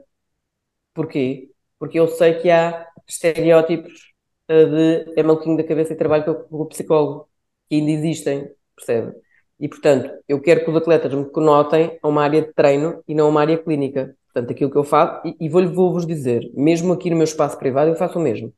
[0.95, 1.51] Porquê?
[1.79, 4.13] Porque eu sei que há estereótipos
[4.49, 7.29] eh, de é maluquinho da cabeça e trabalho com o psicólogo,
[7.69, 9.15] que ainda existem, percebe?
[9.61, 13.15] E, portanto, eu quero que os atletas me conotem a uma área de treino e
[13.15, 14.17] não a uma área clínica.
[14.27, 17.59] Portanto, aquilo que eu faço, e, e vou-vos vou dizer, mesmo aqui no meu espaço
[17.59, 18.53] privado, eu faço o mesmo.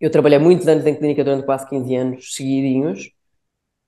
[0.00, 3.10] Eu trabalhei muitos anos em clínica durante quase 15 anos seguidinhos.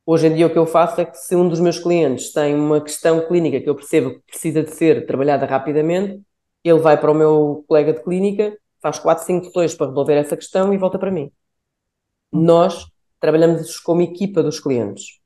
[0.04, 2.54] Hoje em dia o que eu faço é que se um dos meus clientes tem
[2.54, 6.20] uma questão clínica que eu percebo que precisa de ser trabalhada rapidamente,
[6.64, 10.36] ele vai para o meu colega de clínica, faz 4, 5 sessões para resolver essa
[10.36, 11.30] questão e volta para mim.
[12.32, 12.86] Nós
[13.20, 15.20] trabalhamos como equipa dos clientes.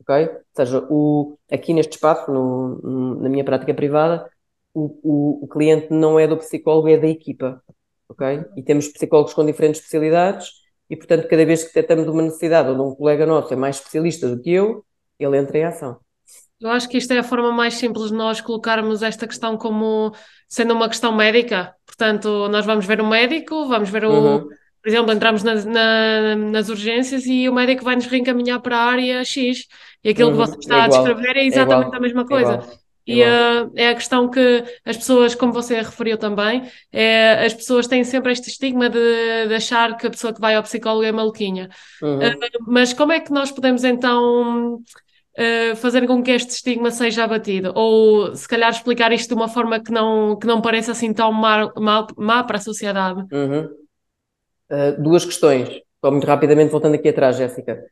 [0.00, 0.28] Ok?
[0.28, 4.30] Ou seja, o, aqui neste espaço, no, na minha prática privada,
[4.72, 7.62] o, o, o cliente não é do psicólogo, é da equipa
[8.08, 8.44] ok?
[8.56, 10.50] E temos psicólogos com diferentes especialidades
[10.88, 14.28] e, portanto, cada vez que detectamos uma necessidade onde um colega nosso é mais especialista
[14.28, 14.84] do que eu,
[15.18, 15.98] ele entra em ação.
[16.60, 20.12] Eu acho que isto é a forma mais simples de nós colocarmos esta questão como
[20.48, 21.74] sendo uma questão médica.
[21.86, 24.48] Portanto, nós vamos ver o médico, vamos ver o, uhum.
[24.48, 28.84] por exemplo, entramos na, na, nas urgências e o médico vai nos reencaminhar para a
[28.84, 29.66] área X
[30.02, 32.26] e aquilo uhum, que você está é a descrever é, é exatamente é a mesma
[32.26, 32.60] coisa.
[33.08, 37.86] E uh, é a questão que as pessoas, como você referiu também, é, as pessoas
[37.86, 41.10] têm sempre este estigma de, de achar que a pessoa que vai ao psicólogo é
[41.10, 41.70] maluquinha.
[42.02, 42.18] Uhum.
[42.18, 47.24] Uh, mas como é que nós podemos então uh, fazer com que este estigma seja
[47.24, 47.72] abatido?
[47.74, 51.32] Ou se calhar explicar isto de uma forma que não, que não pareça assim tão
[51.32, 53.24] má, má, má para a sociedade?
[53.32, 53.70] Uhum.
[54.98, 55.66] duas questões.
[55.66, 57.82] Estou muito rapidamente voltando aqui atrás, Jéssica,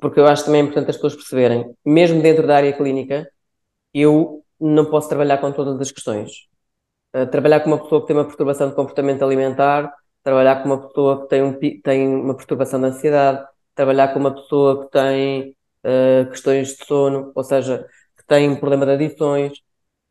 [0.00, 3.28] porque eu acho também importante as pessoas perceberem, mesmo dentro da área clínica,
[3.92, 6.46] eu não posso trabalhar com todas as questões.
[7.14, 10.86] Uh, trabalhar com uma pessoa que tem uma perturbação de comportamento alimentar, trabalhar com uma
[10.88, 13.44] pessoa que tem, um, tem uma perturbação de ansiedade,
[13.74, 18.56] trabalhar com uma pessoa que tem uh, questões de sono, ou seja, que tem um
[18.56, 19.58] problema de adições.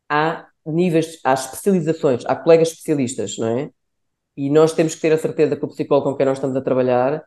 [0.08, 3.70] Há níveis, há especializações, há colegas especialistas, não é?
[4.36, 6.62] E nós temos que ter a certeza que o psicólogo com quem nós estamos a
[6.62, 7.24] trabalhar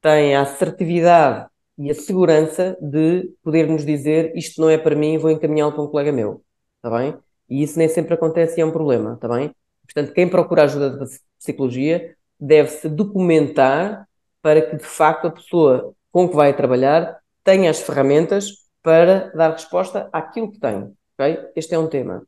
[0.00, 5.30] tem a assertividade e a segurança de poder-nos dizer isto não é para mim, vou
[5.30, 6.45] encaminhá-lo para um colega meu
[6.86, 7.16] está bem?
[7.48, 9.52] E isso nem sempre acontece e é um problema, está bem?
[9.84, 14.08] Portanto, quem procura ajuda de psicologia deve-se documentar
[14.40, 19.52] para que, de facto, a pessoa com que vai trabalhar tenha as ferramentas para dar
[19.52, 21.50] resposta àquilo que tem, ok?
[21.56, 22.26] Este é um tema.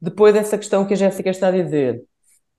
[0.00, 2.02] Depois dessa questão que a Jéssica está a dizer,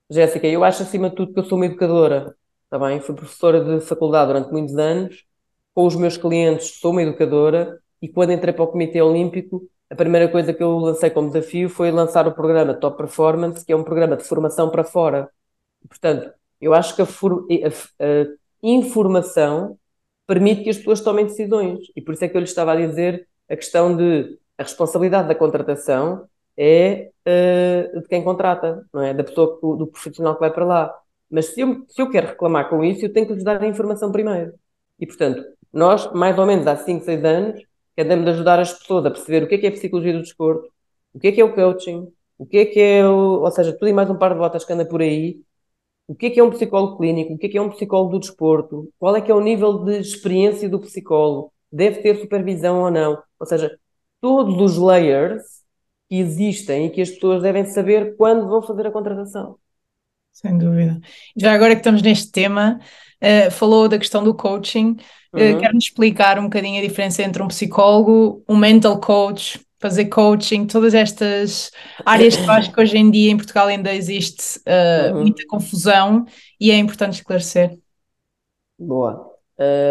[0.09, 2.99] Jéssica, eu acho acima de tudo que eu sou uma educadora, está bem?
[2.99, 5.25] Fui professora de faculdade durante muitos anos,
[5.73, 9.95] com os meus clientes sou uma educadora e quando entrei para o Comitê Olímpico a
[9.95, 13.75] primeira coisa que eu lancei como desafio foi lançar o programa Top Performance, que é
[13.75, 15.29] um programa de formação para fora.
[15.87, 18.27] Portanto, eu acho que a, a, a
[18.61, 19.77] informação
[20.25, 21.79] permite que as pessoas tomem decisões.
[21.95, 25.27] E por isso é que eu lhe estava a dizer a questão de a responsabilidade
[25.27, 29.13] da contratação é uh, de quem contrata, não é?
[29.13, 30.99] Da pessoa, do profissional que vai para lá.
[31.29, 33.67] Mas se eu, se eu quero reclamar com isso, eu tenho que lhes dar a
[33.67, 34.53] informação primeiro.
[34.99, 37.61] E, portanto, nós, mais ou menos há 5, 6 anos,
[37.97, 40.13] que andamos de ajudar as pessoas a perceber o que é que é a psicologia
[40.13, 40.71] do desporto,
[41.13, 42.07] o que é que é o coaching,
[42.37, 44.63] o que é que é o, ou seja, tudo e mais um par de botas
[44.63, 45.41] que anda por aí,
[46.07, 48.11] o que é que é um psicólogo clínico, o que é que é um psicólogo
[48.11, 52.83] do desporto, qual é que é o nível de experiência do psicólogo, deve ter supervisão
[52.83, 53.75] ou não, ou seja,
[54.21, 55.43] todos os layers
[56.07, 59.57] que existem e que as pessoas devem saber quando vão fazer a contratação.
[60.31, 60.99] Sem dúvida.
[61.35, 62.79] Já agora que estamos neste tema,
[63.21, 64.97] uh, falou da questão do coaching.
[65.33, 65.59] Uh, uhum.
[65.59, 70.93] Quer-nos explicar um bocadinho a diferença entre um psicólogo, um mental coach, fazer coaching, todas
[70.93, 71.71] estas
[72.05, 75.21] áreas que acho que hoje em dia em Portugal ainda existe uh, uhum.
[75.21, 76.25] muita confusão
[76.59, 77.77] e é importante esclarecer.
[78.79, 79.31] Boa.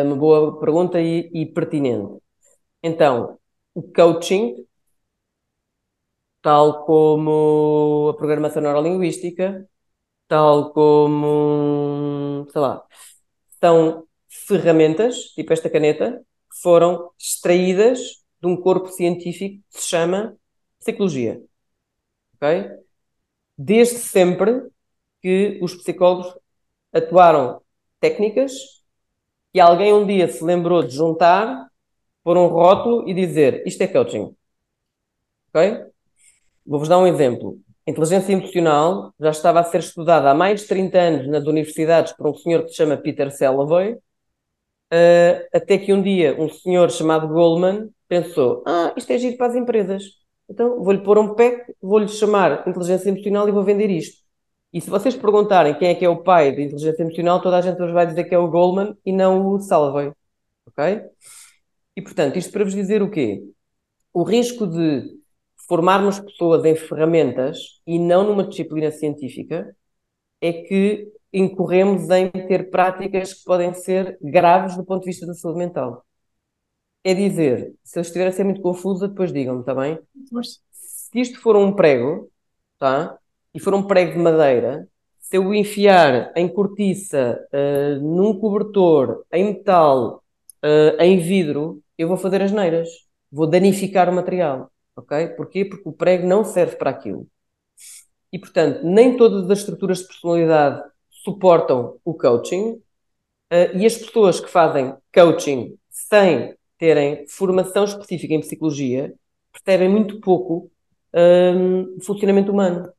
[0.04, 2.18] uma boa pergunta e, e pertinente.
[2.82, 3.36] Então,
[3.74, 4.66] o coaching
[6.46, 9.68] tal como a programação neurolinguística,
[10.28, 12.84] tal como, sei lá,
[13.66, 17.98] são ferramentas, tipo esta caneta, que foram extraídas
[18.40, 20.37] de um corpo científico que se chama
[20.79, 21.42] psicologia.
[22.35, 22.70] Ok?
[23.59, 24.70] Desde sempre
[25.20, 26.33] que os psicólogos
[26.92, 27.61] atuaram
[27.98, 28.52] técnicas
[29.52, 31.68] que alguém um dia se lembrou de juntar,
[32.22, 34.37] pôr um rótulo e dizer isto é coaching.
[35.48, 35.87] Ok?
[36.64, 37.59] Vou-vos dar um exemplo.
[37.87, 42.29] Inteligência emocional já estava a ser estudada há mais de 30 anos nas universidades por
[42.29, 43.99] um senhor que se chama Peter Salovey, uh,
[45.55, 49.55] até que um dia um senhor chamado Goldman pensou: Ah, isto é giro para as
[49.55, 50.05] empresas.
[50.49, 54.20] Então vou-lhe pôr um pack, vou-lhe chamar inteligência emocional e vou vender isto.
[54.72, 57.61] E se vocês perguntarem quem é que é o pai da inteligência emocional, toda a
[57.62, 60.12] gente vos vai dizer que é o Goldman e não o Salovey.
[60.66, 61.03] Ok?
[61.96, 63.42] E portanto, isto para vos dizer o quê?
[64.12, 65.15] O risco de
[65.68, 69.76] formarmos pessoas em ferramentas e não numa disciplina científica,
[70.40, 75.35] é que incorremos em ter práticas que podem ser graves do ponto de vista da
[75.35, 76.05] saúde mental.
[77.05, 79.98] É dizer, se eu estiver a ser muito confusa, depois digam-me, está bem?
[80.72, 82.31] Se isto for um prego,
[82.79, 83.16] tá?
[83.55, 84.88] E for um prego de madeira,
[85.20, 90.22] se eu o enfiar em cortiça, uh, num cobertor, em metal,
[90.64, 92.88] uh, em vidro, eu vou fazer as neiras.
[93.30, 95.28] Vou danificar o material ok?
[95.36, 95.64] Porquê?
[95.64, 97.28] Porque o prego não serve para aquilo.
[98.32, 102.72] E, portanto, nem todas as estruturas de personalidade suportam o coaching
[103.53, 109.14] uh, e as pessoas que fazem coaching sem terem formação específica em psicologia
[109.53, 110.70] percebem muito pouco
[111.14, 112.92] um, o funcionamento humano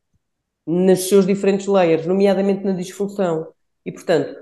[0.66, 3.54] nos seus diferentes layers, nomeadamente na disfunção.
[3.86, 4.36] E, portanto,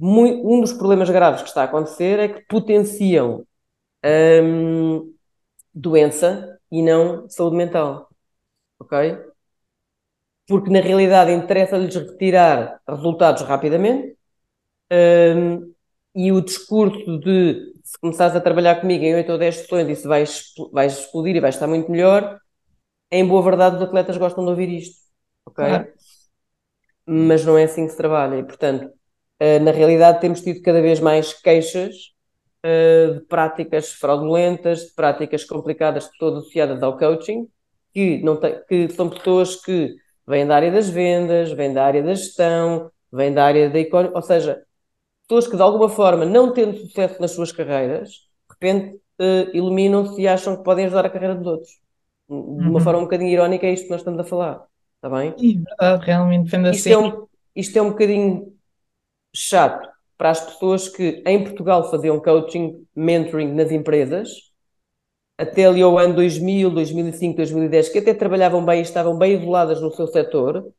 [0.00, 3.46] um dos problemas graves que está a acontecer é que potenciam
[4.42, 5.14] um,
[5.72, 8.08] doença e não saúde mental.
[8.78, 8.94] Ok?
[10.46, 14.16] Porque na realidade interessa-lhes retirar resultados rapidamente
[14.92, 15.74] Um,
[16.14, 20.08] e o discurso de se começares a trabalhar comigo em 8 ou 10 sessões isso
[20.08, 22.40] vais, vais explodir e vais estar muito melhor,
[23.10, 24.96] em boa verdade os atletas gostam de ouvir isto,
[25.46, 25.64] ok?
[25.64, 25.88] Claro.
[27.06, 30.80] Mas não é assim que se trabalha e, portanto, uh, na realidade temos tido cada
[30.80, 32.14] vez mais queixas
[32.62, 37.48] de práticas fraudulentas, de práticas complicadas, todas associadas ao coaching,
[37.92, 39.94] que, não tem, que são pessoas que
[40.26, 44.14] vêm da área das vendas, vêm da área da gestão, vêm da área da economia,
[44.14, 44.62] ou seja,
[45.26, 50.20] pessoas que de alguma forma, não tendo sucesso nas suas carreiras, de repente uh, iluminam-se
[50.20, 51.70] e acham que podem ajudar a carreira dos outros.
[52.28, 52.80] De uma uhum.
[52.80, 54.64] forma um bocadinho irónica é isto que nós estamos a falar,
[54.96, 55.34] está bem?
[55.36, 56.92] Sim, verdade, realmente, depende isto assim.
[56.92, 58.54] É um, isto é um bocadinho
[59.34, 59.89] chato
[60.20, 64.52] para as pessoas que em Portugal faziam coaching, mentoring nas empresas,
[65.38, 69.80] até ali ao ano 2000, 2005, 2010, que até trabalhavam bem e estavam bem isoladas
[69.80, 70.70] no seu setor,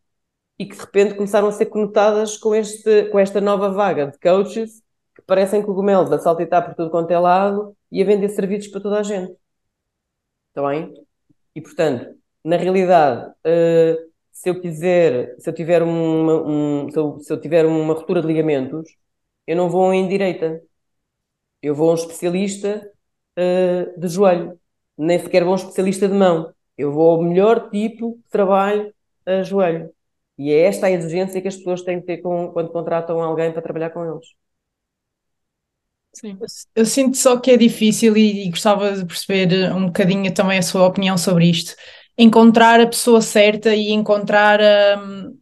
[0.60, 4.20] e que de repente começaram a ser conotadas com, este, com esta nova vaga de
[4.20, 4.84] coaches
[5.16, 8.82] que parecem cogumelos a saltitar por tudo quanto é lado e a vender serviços para
[8.82, 9.36] toda a gente.
[10.50, 10.94] Está bem?
[11.56, 12.16] E portanto,
[12.46, 17.42] na realidade, uh, se eu quiser, se eu tiver uma, um, se eu, se eu
[17.42, 18.88] tiver uma ruptura de ligamentos,
[19.48, 20.62] eu não vou em direita.
[21.62, 22.90] Eu vou a um especialista
[23.38, 24.60] uh, de joelho.
[24.98, 26.54] Nem sequer vou a um especialista de mão.
[26.78, 28.94] Eu vou ao melhor tipo de trabalho
[29.26, 29.92] a joelho.
[30.38, 33.52] E é esta a exigência que as pessoas têm que ter com, quando contratam alguém
[33.52, 34.28] para trabalhar com eles.
[36.14, 36.38] Sim.
[36.76, 40.62] Eu sinto só que é difícil e, e, gostava de perceber um bocadinho também a
[40.62, 41.76] sua opinião sobre isto.
[42.18, 44.60] Encontrar a pessoa certa e encontrar
[45.00, 45.38] hum,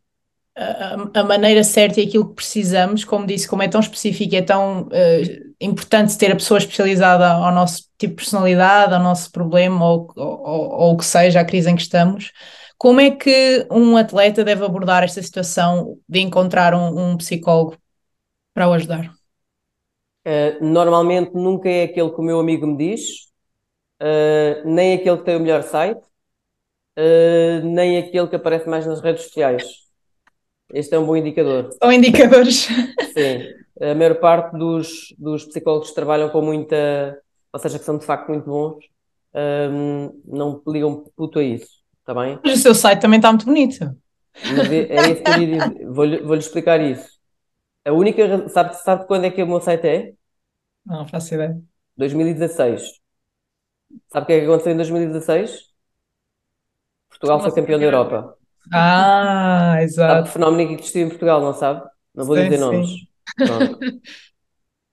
[0.56, 4.42] a, a, maneira certa e aquilo que precisamos, como disse, como é tão específico, é
[4.42, 9.86] tão uh, importante ter a pessoa especializada ao nosso tipo de personalidade, ao nosso problema
[9.86, 12.32] ou, ou, ou o que seja, a crise em que estamos.
[12.78, 17.78] Como é que um atleta deve abordar esta situação de encontrar um, um psicólogo
[18.54, 19.12] para o ajudar?
[20.26, 23.30] Uh, normalmente nunca é aquele que o meu amigo me diz,
[24.02, 26.02] uh, nem aquele que tem o melhor site,
[26.98, 29.89] uh, nem aquele que aparece mais nas redes sociais.
[30.74, 31.72] Este é um bom indicador.
[31.82, 32.68] São indicadores.
[33.14, 33.60] Sim.
[33.82, 37.20] A maior parte dos, dos psicólogos que trabalham com muita,
[37.52, 38.86] ou seja, que são de facto muito bons,
[40.26, 41.80] não ligam puto a isso.
[42.02, 42.40] Está bem?
[42.44, 43.96] Mas o seu site também está muito bonito.
[44.34, 45.94] Mas é, é isso que eu.
[45.94, 47.20] Vou-lhe vou explicar isso.
[47.86, 48.50] A única.
[48.50, 50.14] Sabe, sabe quando é que o meu site é?
[50.86, 51.60] Não, faço ideia.
[51.98, 53.00] 2016.
[54.08, 55.70] Sabe o que é que aconteceu em 2016?
[57.10, 58.39] Portugal foi campeão da Europa.
[58.72, 60.14] Ah, exato.
[60.14, 61.88] Sabe o fenómeno que existiu em Portugal, não sabe?
[62.14, 62.90] Não vou sim, dizer nomes.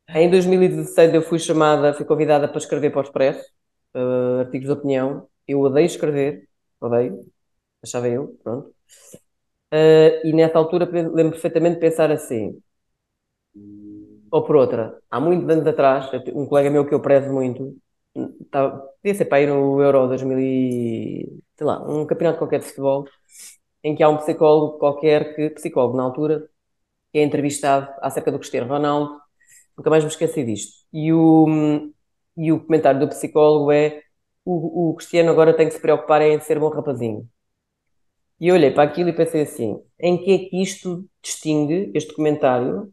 [0.09, 3.45] em 2016 eu fui chamada, fui convidada para escrever para o Expresso,
[3.95, 5.29] uh, artigos de opinião.
[5.47, 6.49] Eu odeio escrever,
[6.81, 7.20] odeio,
[7.83, 8.74] achava eu, pronto.
[9.72, 12.61] Uh, e nessa altura lembro perfeitamente de pensar assim,
[14.31, 17.77] ou por outra, há muitos anos atrás, um colega meu que eu prezo muito,
[18.41, 22.66] estava, podia ser para ir no Euro 2000 e, sei lá, um campeonato qualquer de
[22.66, 23.07] futebol,
[23.87, 26.49] em que há um psicólogo qualquer, que, psicólogo na altura,
[27.12, 29.20] que é entrevistado acerca do Cristiano Ronaldo,
[29.78, 30.84] nunca mais me esqueci disto.
[30.93, 31.47] E o,
[32.37, 34.03] e o comentário do psicólogo é
[34.45, 37.28] o, o Cristiano agora tem que se preocupar em ser bom rapazinho.
[38.41, 42.12] E eu olhei para aquilo e pensei assim: em que é que isto distingue, este
[42.12, 42.93] comentário,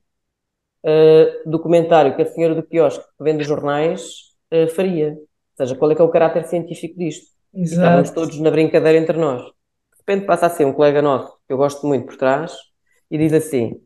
[0.86, 5.14] uh, do comentário que a senhora do quiosque que vende jornais uh, faria?
[5.14, 7.26] Ou seja, qual é que é o caráter científico disto?
[7.52, 7.82] Exato.
[7.82, 9.44] Estávamos todos na brincadeira entre nós.
[10.06, 12.54] Repente passa a ser um colega nosso, que eu gosto muito por trás,
[13.10, 13.82] e diz assim: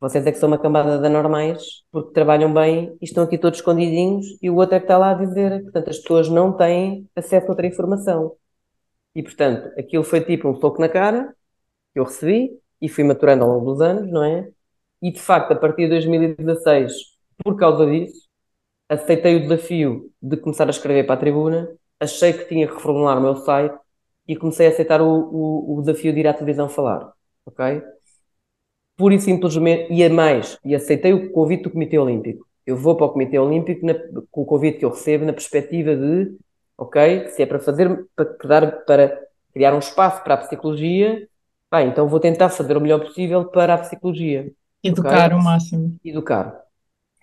[0.00, 3.58] vocês é que são uma cambada de anormais, porque trabalham bem e estão aqui todos
[3.58, 5.62] escondidinhos, e o outro é que está lá a dizer.
[5.62, 8.36] Portanto, as pessoas não têm acesso a outra informação.
[9.14, 11.34] E, portanto, aquilo foi tipo um soco na cara
[11.92, 12.50] que eu recebi
[12.80, 14.48] e fui maturando ao longo dos anos, não é?
[15.02, 16.92] E, de facto, a partir de 2016,
[17.44, 18.28] por causa disso,
[18.88, 21.68] aceitei o desafio de começar a escrever para a tribuna,
[22.00, 23.76] achei que tinha que reformular o meu site
[24.28, 27.12] e comecei a aceitar o, o, o desafio de ir à televisão falar,
[27.46, 27.82] ok?
[28.98, 32.44] pura e simplesmente, e a mais, e aceitei o convite do Comitê Olímpico.
[32.66, 33.94] Eu vou para o Comitê Olímpico na,
[34.30, 36.36] com o convite que eu recebo na perspectiva de,
[36.76, 39.20] ok, se é para fazer, para, dar, para
[39.54, 41.28] criar um espaço para a psicologia,
[41.72, 44.50] bem, então vou tentar fazer o melhor possível para a psicologia.
[44.82, 45.38] Educar okay?
[45.38, 45.96] o máximo.
[46.04, 46.60] Educar.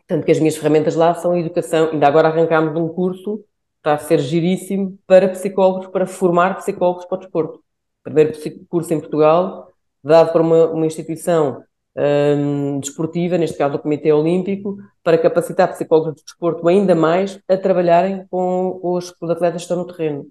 [0.07, 1.89] Tanto que as minhas ferramentas lá são educação.
[1.91, 3.43] Ainda agora arrancámos um curso,
[3.85, 7.63] está a ser giríssimo, para psicólogos, para formar psicólogos para o desporto.
[8.03, 8.33] Primeiro
[8.67, 9.71] curso em Portugal,
[10.03, 11.63] dado por uma, uma instituição
[11.95, 17.55] um, desportiva, neste caso o Comitê Olímpico, para capacitar psicólogos de desporto ainda mais a
[17.57, 20.25] trabalharem com os, os atletas que estão no terreno.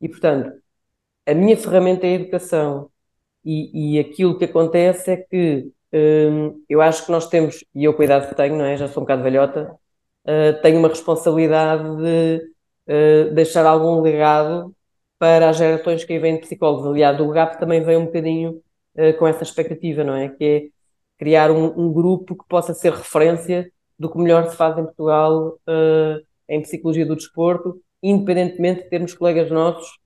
[0.00, 0.52] E, portanto,
[1.26, 2.90] a minha ferramenta é a educação.
[3.44, 7.94] E, e aquilo que acontece é que hum, eu acho que nós temos, e eu
[7.94, 8.76] cuidado que tenho, não é?
[8.76, 9.74] Já sou um bocado velhota,
[10.26, 12.50] uh, tenho uma responsabilidade de
[12.90, 14.74] uh, deixar algum legado
[15.18, 16.86] para as gerações que vêm de psicólogos.
[16.86, 18.62] Aliás, o GAP também vem um bocadinho
[18.96, 20.28] uh, com essa expectativa, não é?
[20.28, 20.68] Que é
[21.18, 25.58] criar um, um, grupo que possa ser referência do que melhor se faz em Portugal
[26.48, 30.00] em psicologia do desporto, independentemente de termos colegas nossos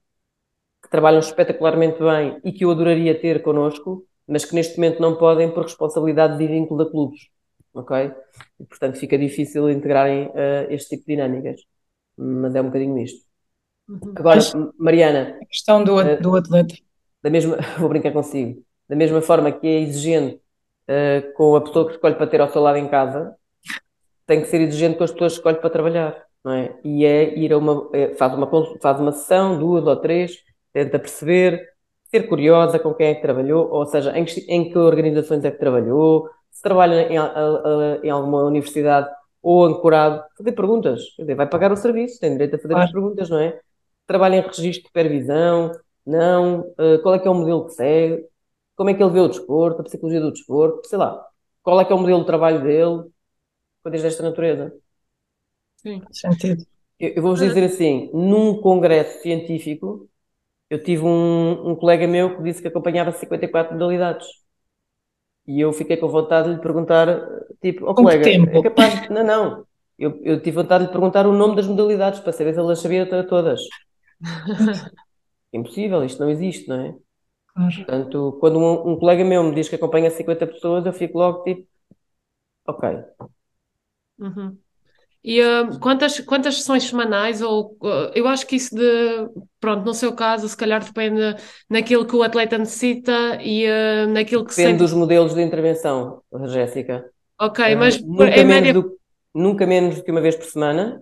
[0.85, 5.17] que trabalham espetacularmente bem e que eu adoraria ter connosco, mas que neste momento não
[5.17, 7.29] podem por responsabilidade de vínculo da clubes,
[7.73, 8.11] ok?
[8.59, 11.61] E, portanto, fica difícil integrarem uh, este tipo de dinâmicas.
[12.17, 13.25] Mas é um bocadinho isto.
[13.87, 14.13] Uhum.
[14.15, 14.39] Agora,
[14.77, 15.37] Mariana.
[15.41, 16.75] A questão do, uh, do atleta.
[17.21, 18.63] Da mesma, vou brincar consigo.
[18.87, 20.35] Da mesma forma que é exigente
[20.89, 23.35] uh, com a pessoa que escolhe para ter ao seu lado em casa,
[24.25, 26.79] tem que ser exigente com as pessoas que escolhe para trabalhar, não é?
[26.83, 27.89] E é ir a uma.
[27.93, 28.49] É, faz, uma
[28.81, 30.37] faz uma sessão, duas ou três,
[30.73, 31.67] tenta perceber,
[32.09, 35.51] ser curiosa com quem é que trabalhou, ou seja, em que, em que organizações é
[35.51, 37.17] que trabalhou, se trabalha em,
[38.07, 39.09] em alguma universidade
[39.45, 41.03] ou ancorado, fazer perguntas.
[41.15, 42.87] Quer dizer, vai pagar o serviço, tem direito a fazer claro.
[42.87, 43.59] as perguntas, não é?
[44.07, 45.71] Trabalha em registro de supervisão,
[46.03, 48.25] não, uh, qual é que é o modelo que segue,
[48.75, 51.23] como é que ele vê o desporto, a psicologia do desporto, sei lá,
[51.61, 53.03] qual é que é o modelo de trabalho dele,
[53.83, 54.73] coisas desta natureza.
[55.77, 56.65] Sim, sentido.
[56.99, 60.09] Eu, eu vou-vos dizer assim, num congresso científico,
[60.71, 64.25] eu tive um, um colega meu que disse que acompanhava 54 modalidades.
[65.47, 67.07] E eu fiquei com vontade de lhe perguntar,
[67.61, 69.09] tipo, ó oh, colega, é capaz de...
[69.11, 69.65] Não, não.
[69.97, 72.71] Eu, eu tive vontade de lhe perguntar o nome das modalidades para saber se ele
[72.71, 73.61] as sabia todas.
[75.53, 76.95] Impossível, isto não existe, não é?
[77.53, 77.75] Claro.
[77.75, 81.43] Portanto, quando um, um, colega meu me diz que acompanha 50 pessoas, eu fico logo
[81.43, 81.65] tipo,
[82.67, 82.89] ok.
[84.19, 84.57] Uhum.
[85.27, 87.41] E uh, quantas, quantas sessões semanais?
[87.41, 89.27] Ou uh, eu acho que isso de,
[89.59, 91.35] pronto, no seu caso, se calhar depende
[91.67, 97.09] naquilo que o atleta necessita e uh, naquilo que Depende dos modelos de intervenção, Jéssica.
[97.41, 98.71] Ok, mas nunca, em média...
[98.71, 98.99] do,
[99.33, 101.01] nunca menos do que uma vez por semana.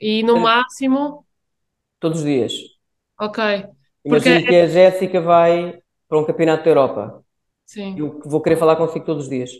[0.00, 1.26] E no máximo?
[2.00, 2.54] Todos os dias.
[3.20, 3.44] Ok.
[4.02, 4.48] Imagina Porque...
[4.48, 7.22] que a Jéssica vai para um campeonato da Europa.
[7.66, 7.98] Sim.
[7.98, 9.50] Eu vou querer falar consigo todos os dias.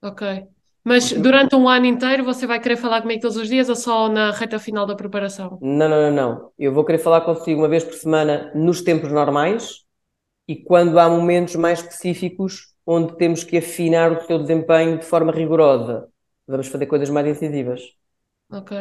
[0.00, 0.46] Ok.
[0.84, 4.08] Mas durante um ano inteiro você vai querer falar comigo todos os dias ou só
[4.08, 5.60] na reta final da preparação?
[5.60, 6.52] Não, não, não, não.
[6.58, 9.84] Eu vou querer falar consigo uma vez por semana nos tempos normais
[10.48, 15.32] e quando há momentos mais específicos onde temos que afinar o seu desempenho de forma
[15.32, 16.08] rigorosa.
[16.46, 17.82] Vamos fazer coisas mais incisivas.
[18.50, 18.72] Ok.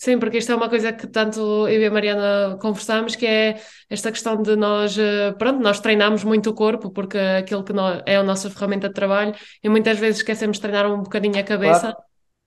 [0.00, 3.60] Sim, porque isto é uma coisa que tanto eu e a Mariana conversamos, que é
[3.90, 8.02] esta questão de nós, eh, pronto, nós treinamos muito o corpo, porque aquilo que nós,
[8.06, 11.42] é a nossa ferramenta de trabalho, e muitas vezes esquecemos de treinar um bocadinho a
[11.42, 11.94] cabeça.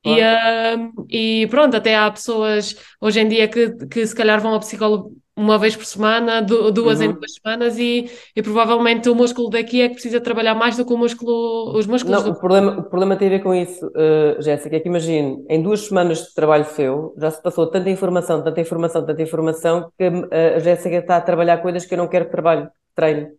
[0.04, 0.20] Claro.
[0.20, 4.54] E, uh, e pronto, até há pessoas hoje em dia que, que se calhar vão
[4.54, 7.05] ao psicólogo uma vez por semana, duas uhum.
[7.05, 10.86] em duas semanas, e, e provavelmente o músculo daqui é que precisa trabalhar mais do
[10.86, 12.23] que o músculo, os músculos.
[12.23, 12.38] Não, do...
[12.38, 15.61] o, problema, o problema tem a ver com isso, uh, Jéssica, é que imagine, em
[15.61, 20.07] duas semanas de trabalho seu, já se passou tanta informação, tanta informação, tanta informação, que
[20.07, 23.29] uh, a Jéssica está a trabalhar coisas que eu não quero que trabalhe, treine.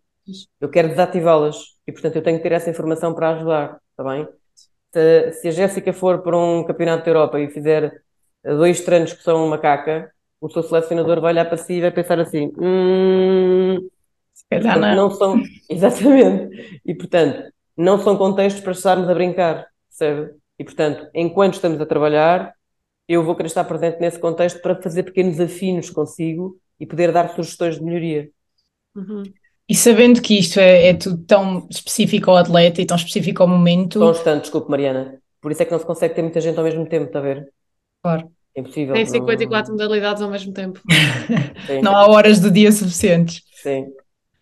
[0.60, 4.26] Eu quero desativá-las, e portanto eu tenho que ter essa informação para ajudar, está bem?
[4.92, 7.92] Se, se a Jéssica for para um campeonato da Europa e fizer
[8.42, 10.13] dois treinos que são uma caca,
[10.44, 13.88] o seu selecionador vai olhar para si e vai pensar assim: hum,
[14.34, 14.94] se calhar não.
[14.94, 15.40] não são,
[15.70, 20.34] exatamente, e portanto, não são contextos para estarmos a brincar, percebe?
[20.58, 22.52] E portanto, enquanto estamos a trabalhar,
[23.08, 27.34] eu vou querer estar presente nesse contexto para fazer pequenos afinos consigo e poder dar
[27.34, 28.28] sugestões de melhoria.
[28.94, 29.22] Uhum.
[29.66, 33.48] E sabendo que isto é, é, tudo tão específico ao atleta e tão específico ao
[33.48, 33.98] momento.
[33.98, 35.18] Constante, desculpe, Mariana.
[35.40, 37.22] Por isso é que não se consegue ter muita gente ao mesmo tempo, está a
[37.22, 37.50] ver?
[38.02, 38.30] Claro.
[38.56, 38.94] É impossível.
[38.94, 39.78] Tem 54 não...
[39.78, 40.80] modalidades ao mesmo tempo.
[41.82, 43.42] não há horas do dia suficientes.
[43.62, 43.86] Sim.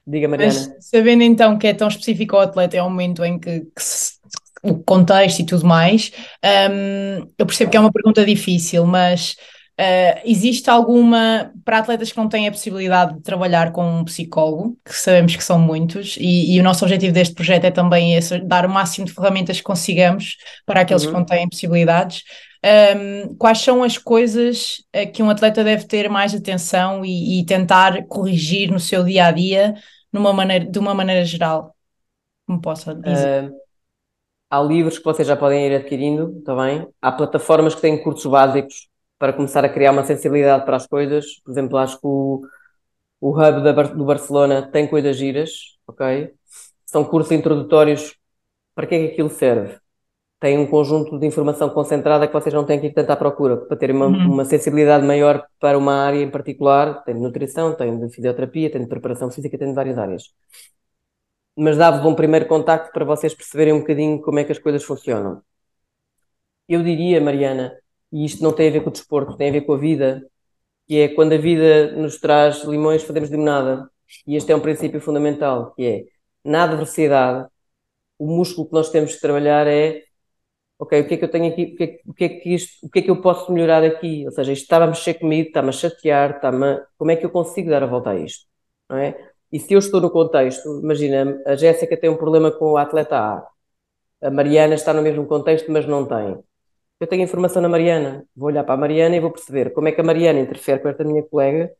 [0.07, 0.53] Diga, Mariana.
[0.53, 3.83] Mas, sabendo então que é tão específico ao atleta, é um momento em que, que
[3.83, 4.15] se,
[4.63, 6.13] o contexto e tudo mais,
[6.45, 9.37] um, eu percebo que é uma pergunta difícil, mas
[9.81, 14.77] Uh, existe alguma, para atletas que não têm a possibilidade de trabalhar com um psicólogo,
[14.85, 18.39] que sabemos que são muitos, e, e o nosso objetivo deste projeto é também esse,
[18.41, 20.37] dar o máximo de ferramentas que consigamos
[20.67, 21.09] para aqueles uhum.
[21.09, 22.23] que não têm possibilidades.
[22.65, 27.45] Um, quais são as coisas uh, que um atleta deve ter mais atenção e, e,
[27.45, 29.75] tentar corrigir no seu dia a dia
[30.13, 31.75] numa maneira, de uma maneira geral?
[32.47, 33.51] Como posso dizer?
[33.51, 33.57] Uh,
[34.49, 36.87] há livros que vocês já podem ir adquirindo, está bem?
[37.01, 38.89] Há plataformas que têm cursos básicos
[39.19, 41.41] para começar a criar uma sensibilidade para as coisas.
[41.45, 42.43] Por exemplo, acho que o,
[43.21, 45.51] o Hub da, do Barcelona tem coisas giras,
[45.85, 46.33] ok?
[46.87, 48.15] São cursos introdutórios.
[48.73, 49.82] Para que é que aquilo serve?
[50.43, 53.57] Tem um conjunto de informação concentrada que vocês não têm que ir tanto à procura,
[53.59, 54.33] para terem uma, uhum.
[54.33, 57.05] uma, sensibilidade maior para uma área em particular.
[57.05, 60.25] Tem de nutrição, tem de fisioterapia, tem de preparação física, tem de várias áreas.
[61.57, 64.83] mas dava-vos um primeiro contacto para vocês perceberem um bocadinho como é que as coisas
[64.83, 65.43] funcionam.
[66.69, 67.73] Eu diria, Mariana,
[68.13, 70.27] e isto não tem a ver com o desporto, tem a ver com a vida,
[70.89, 73.89] que é quando a vida nos traz limões, fazemos limonada.
[74.27, 76.05] E este é um princípio fundamental, que é,
[76.45, 77.49] na adversidade,
[78.19, 80.03] o músculo que nós temos que trabalhar é
[80.83, 82.55] ok, o que é que eu tenho aqui, o que é, o que, é que
[82.55, 84.25] isto, o que é que eu posso melhorar aqui?
[84.27, 86.87] Ou seja, isto está a mexer comigo, está-me a chatear, está-me a...
[86.99, 88.47] como é que eu consigo dar a volta a isto?
[88.89, 89.17] Não é?
[89.53, 93.17] E se eu estou no contexto, imagina, a Jéssica tem um problema com o atleta
[93.17, 93.47] A,
[94.23, 96.43] a Mariana está no mesmo contexto, mas não tem.
[97.01, 99.93] Eu tenho informação na Mariana, vou olhar para a Mariana e vou perceber como é
[99.93, 101.73] que a Mariana interfere com esta minha colega,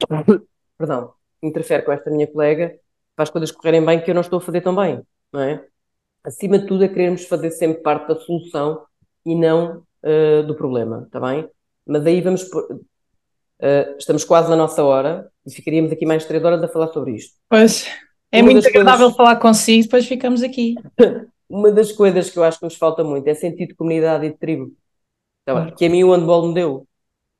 [0.78, 2.78] perdão, interfere com esta minha colega
[3.16, 5.66] para as coisas correrem bem que eu não estou a fazer tão bem, não é?
[6.24, 8.82] Acima de tudo, é querermos fazer sempre parte da solução
[9.24, 11.48] e não uh, do problema, está bem?
[11.86, 12.42] Mas aí vamos.
[12.42, 17.12] Uh, estamos quase na nossa hora e ficaríamos aqui mais três horas a falar sobre
[17.12, 17.34] isto.
[17.48, 17.86] Pois,
[18.30, 19.16] é Uma muito agradável coisas...
[19.16, 20.74] falar consigo, depois ficamos aqui.
[21.48, 24.30] Uma das coisas que eu acho que nos falta muito é sentido de comunidade e
[24.30, 24.72] de tribo.
[25.44, 25.74] Tá claro.
[25.74, 26.86] Que a mim o handball me deu.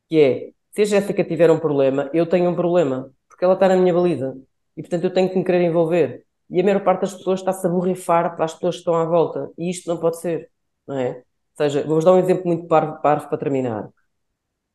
[0.09, 3.68] Que é, se a Jéssica tiver um problema, eu tenho um problema, porque ela está
[3.68, 4.37] na minha baliza.
[4.76, 7.66] E portanto eu tenho que me querer envolver e a maior parte das pessoas está-se
[7.66, 9.50] a borrifar para as pessoas que estão à volta.
[9.57, 10.50] E isto não pode ser,
[10.86, 11.16] não é?
[11.16, 11.24] Ou
[11.57, 13.88] seja, vou-vos dar um exemplo muito parvo, parvo para terminar.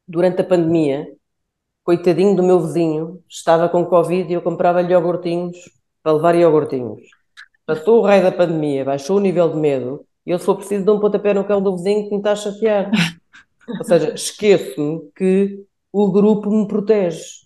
[0.08, 1.08] Durante a pandemia,
[1.84, 5.58] coitadinho do meu vizinho, estava com Covid e eu comprava-lhe iogurtinhos
[6.02, 7.02] para levar iogurtinhos.
[7.66, 10.90] Passou o raio da pandemia, baixou o nível de medo e eu sou preciso de
[10.90, 12.92] um pontapé no cão do vizinho que me está a chatear.
[13.70, 17.46] Ou seja, esqueço-me que o grupo me protege,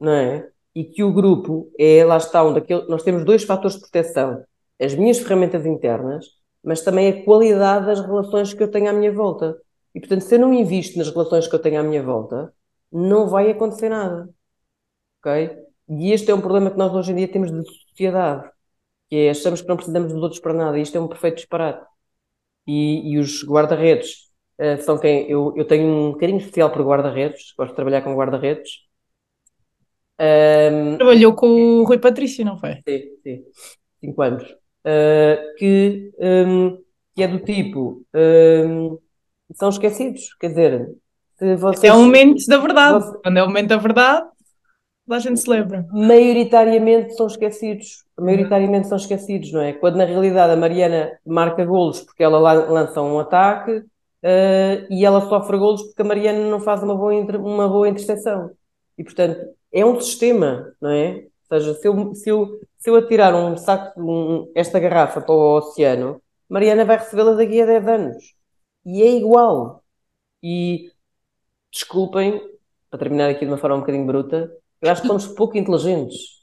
[0.00, 0.50] não é?
[0.74, 4.44] E que o grupo é, lá está, um daquele, nós temos dois fatores de proteção,
[4.80, 6.26] as minhas ferramentas internas,
[6.62, 9.60] mas também a qualidade das relações que eu tenho à minha volta.
[9.94, 12.52] E, portanto, se eu não invisto nas relações que eu tenho à minha volta,
[12.92, 14.28] não vai acontecer nada.
[15.20, 15.58] Ok?
[15.88, 18.50] E este é um problema que nós hoje em dia temos de sociedade,
[19.08, 21.36] que é achamos que não precisamos dos outros para nada, e isto é um perfeito
[21.36, 21.86] disparate.
[22.66, 24.28] E, e os guarda-redes
[24.60, 25.28] uh, são quem.
[25.30, 28.87] Eu, eu tenho um carinho especial por guarda-redes, gosto de trabalhar com guarda-redes,
[30.20, 32.74] um, Trabalhou com o Rui Patrício, não foi?
[32.88, 33.44] Sim, sim.
[34.00, 34.44] Cinco anos.
[34.84, 36.78] Uh, que, um,
[37.14, 38.04] que é do tipo.
[38.14, 38.98] Um,
[39.54, 40.34] são esquecidos.
[40.40, 40.88] Quer dizer,
[41.58, 43.04] vocês, é o momento da verdade.
[43.04, 44.28] Vocês, Quando é o momento da verdade,
[45.08, 45.86] a gente se lembra.
[45.90, 48.04] Maioritariamente são esquecidos.
[48.18, 49.72] Maioritariamente são esquecidos, não é?
[49.72, 55.20] Quando na realidade a Mariana marca golos porque ela lança um ataque uh, e ela
[55.28, 58.50] sofre golos porque a Mariana não faz uma boa, uma boa interseção.
[58.98, 59.38] E portanto,
[59.72, 61.26] é um sistema, não é?
[61.50, 65.34] Ou seja, se eu, se eu, se eu atirar um saco, um, esta garrafa para
[65.34, 68.34] o oceano, Mariana vai recebê-la daqui a 10 anos.
[68.84, 69.82] E é igual.
[70.42, 70.90] E
[71.72, 72.40] desculpem,
[72.90, 74.50] para terminar aqui de uma forma um bocadinho bruta,
[74.80, 76.38] eu acho que somos pouco inteligentes.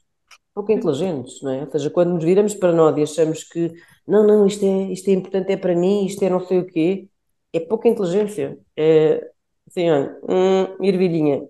[0.53, 1.61] Pouco inteligentes, não é?
[1.63, 3.73] Ou seja, quando nos viramos para nós e achamos que
[4.07, 6.65] não, não, isto é, isto é importante, é para mim, isto é não sei o
[6.67, 7.09] quê,
[7.53, 8.57] é pouca inteligência.
[8.78, 9.32] É
[9.67, 11.47] assim, olha, hum, ervilhinha,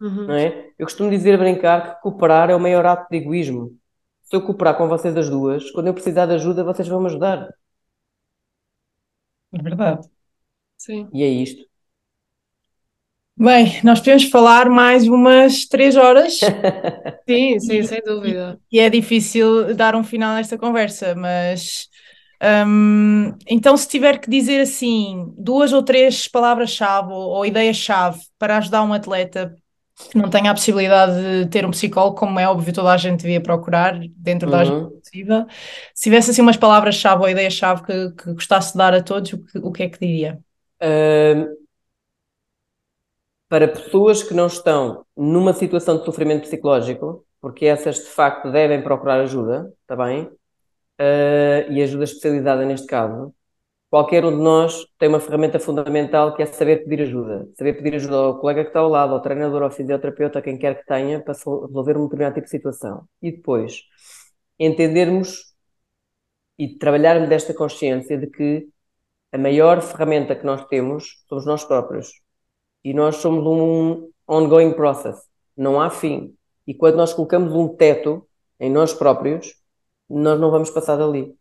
[0.00, 0.26] Uhum.
[0.26, 0.70] Não é?
[0.78, 3.76] Eu costumo dizer, brincar, que cooperar é o maior ato de egoísmo.
[4.22, 7.06] Se eu cooperar com vocês as duas, quando eu precisar de ajuda, vocês vão me
[7.06, 7.48] ajudar.
[9.52, 10.08] É verdade.
[10.76, 11.08] Sim.
[11.12, 11.64] E é isto.
[13.38, 16.40] Bem, nós podemos falar mais umas três horas.
[17.28, 18.58] sim, sim, sem dúvida.
[18.70, 21.88] E, e é difícil dar um final a esta conversa, mas
[22.66, 28.58] um, então, se tiver que dizer assim duas ou três palavras-chave ou, ou ideias-chave para
[28.58, 29.54] ajudar um atleta
[29.96, 33.20] que não tenha a possibilidade de ter um psicólogo, como é óbvio, toda a gente
[33.20, 35.00] devia procurar dentro da ajuda uhum.
[35.00, 35.46] possível.
[35.94, 39.38] Se tivesse assim umas palavras-chave ou ideias-chave que, que gostasse de dar a todos, o
[39.38, 40.38] que, o que é que diria?
[40.82, 41.56] Uh,
[43.48, 48.82] para pessoas que não estão numa situação de sofrimento psicológico, porque essas de facto devem
[48.82, 50.24] procurar ajuda, está bem?
[51.00, 53.34] Uh, e ajuda especializada neste caso,
[53.90, 57.48] qualquer um de nós tem uma ferramenta fundamental que é saber pedir ajuda.
[57.56, 60.80] Saber pedir ajuda ao colega que está ao lado, ao treinador, ao fisioterapeuta, quem quer
[60.80, 63.08] que tenha, para resolver um determinado tipo de situação.
[63.22, 63.82] E depois,
[64.58, 65.54] entendermos
[66.58, 68.68] e trabalharmos desta consciência de que
[69.32, 72.08] a maior ferramenta que nós temos somos nós próprios.
[72.84, 75.16] E nós somos um ongoing process.
[75.56, 76.36] Não há fim.
[76.66, 78.26] E quando nós colocamos um teto
[78.58, 79.54] em nós próprios,
[80.08, 81.36] nós não vamos passar dali.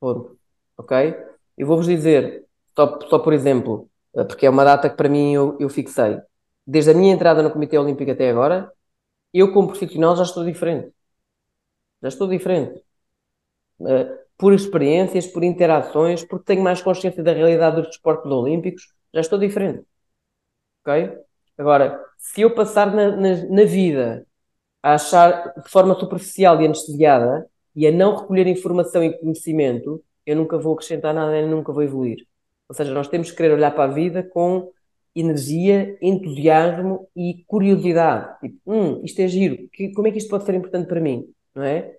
[0.00, 0.38] Ponto.
[0.76, 1.25] Ok?
[1.56, 2.44] Eu vou-vos dizer,
[2.74, 6.18] só, só por exemplo, eh, porque é uma data que para mim eu, eu fixei.
[6.66, 8.72] Desde a minha entrada no Comitê Olímpico até agora,
[9.32, 10.92] eu como profissional já estou diferente.
[12.02, 12.82] Já estou diferente.
[13.80, 19.20] Uh, por experiências, por interações, porque tenho mais consciência da realidade dos desportos olímpicos, já
[19.20, 19.84] estou diferente.
[20.82, 21.18] Ok?
[21.58, 24.26] Agora, se eu passar na, na, na vida
[24.82, 30.36] a achar de forma superficial e anestesiada e a não recolher informação e conhecimento, eu
[30.36, 32.26] nunca vou acrescentar nada e nunca vou evoluir.
[32.68, 34.70] Ou seja, nós temos que querer olhar para a vida com
[35.14, 38.38] energia, entusiasmo e curiosidade.
[38.40, 41.26] Tipo, hum, isto é giro, que, como é que isto pode ser importante para mim?
[41.54, 41.96] Não é?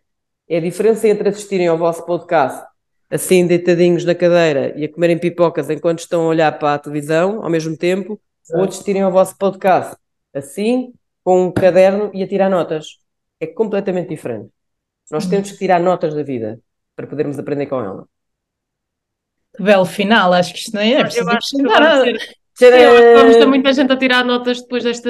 [0.48, 2.68] É a diferença entre assistirem ao vosso podcast
[3.10, 7.42] assim deitadinhos na cadeira e a comerem pipocas enquanto estão a olhar para a televisão
[7.44, 8.20] ao mesmo tempo,
[8.54, 9.96] ou assistirem ao vosso podcast
[10.34, 13.00] assim, com um caderno e a tirar notas.
[13.40, 14.50] É completamente diferente.
[15.12, 16.60] Nós temos que tirar notas da vida
[16.96, 18.08] para podermos aprender com ela.
[19.58, 21.26] Que belo final, acho que isto não é preciso
[22.60, 25.10] Vamos ter muita gente a tirar notas depois desta.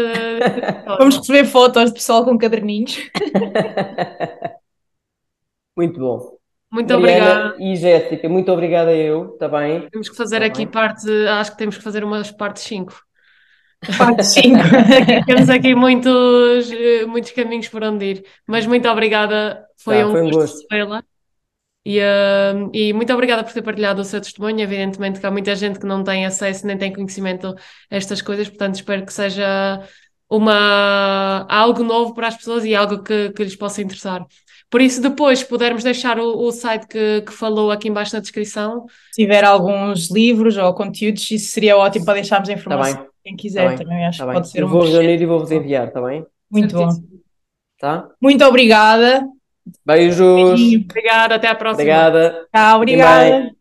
[0.98, 3.10] Vamos receber fotos de pessoal com caderninhos.
[5.78, 6.38] muito bom.
[6.72, 7.56] Muito Mariana obrigada.
[7.60, 9.88] E Jéssica, muito obrigada eu também.
[9.89, 10.68] Temos que fazer tá aqui bem.
[10.68, 12.93] parte, acho que temos que fazer umas partes 5.
[13.98, 14.58] Parte 5.
[15.26, 16.70] temos aqui muitos,
[17.08, 18.26] muitos caminhos por onde ir.
[18.45, 20.68] Mas muito obrigada, foi, tá, um, foi um gosto.
[20.70, 21.16] gosto.
[21.90, 24.60] E, uh, e muito obrigada por ter partilhado o seu testemunho.
[24.60, 27.56] Evidentemente que há muita gente que não tem acesso nem tem conhecimento
[27.90, 29.82] a estas coisas, portanto espero que seja
[30.30, 34.26] uma, algo novo para as pessoas e algo que, que lhes possa interessar.
[34.70, 38.86] Por isso, depois, pudermos deixar o, o site que, que, falou aqui embaixo na descrição.
[39.14, 43.04] Se tiver alguns livros ou conteúdos, isso seria ótimo para deixarmos a tá informação.
[43.06, 45.26] Tá Quem quiser tá também, acho tá que pode ser Eu um vou reunir e
[45.26, 46.26] vou-vos enviar, está bem?
[46.52, 47.08] Muito Certíssimo.
[47.08, 47.18] bom.
[47.80, 48.10] Tá?
[48.22, 49.26] Muito obrigada.
[49.86, 50.61] Beijos.
[50.89, 51.84] Obrigada, até à próxima.
[51.84, 52.47] Obrigada.
[52.53, 53.57] Tchau, obrigada.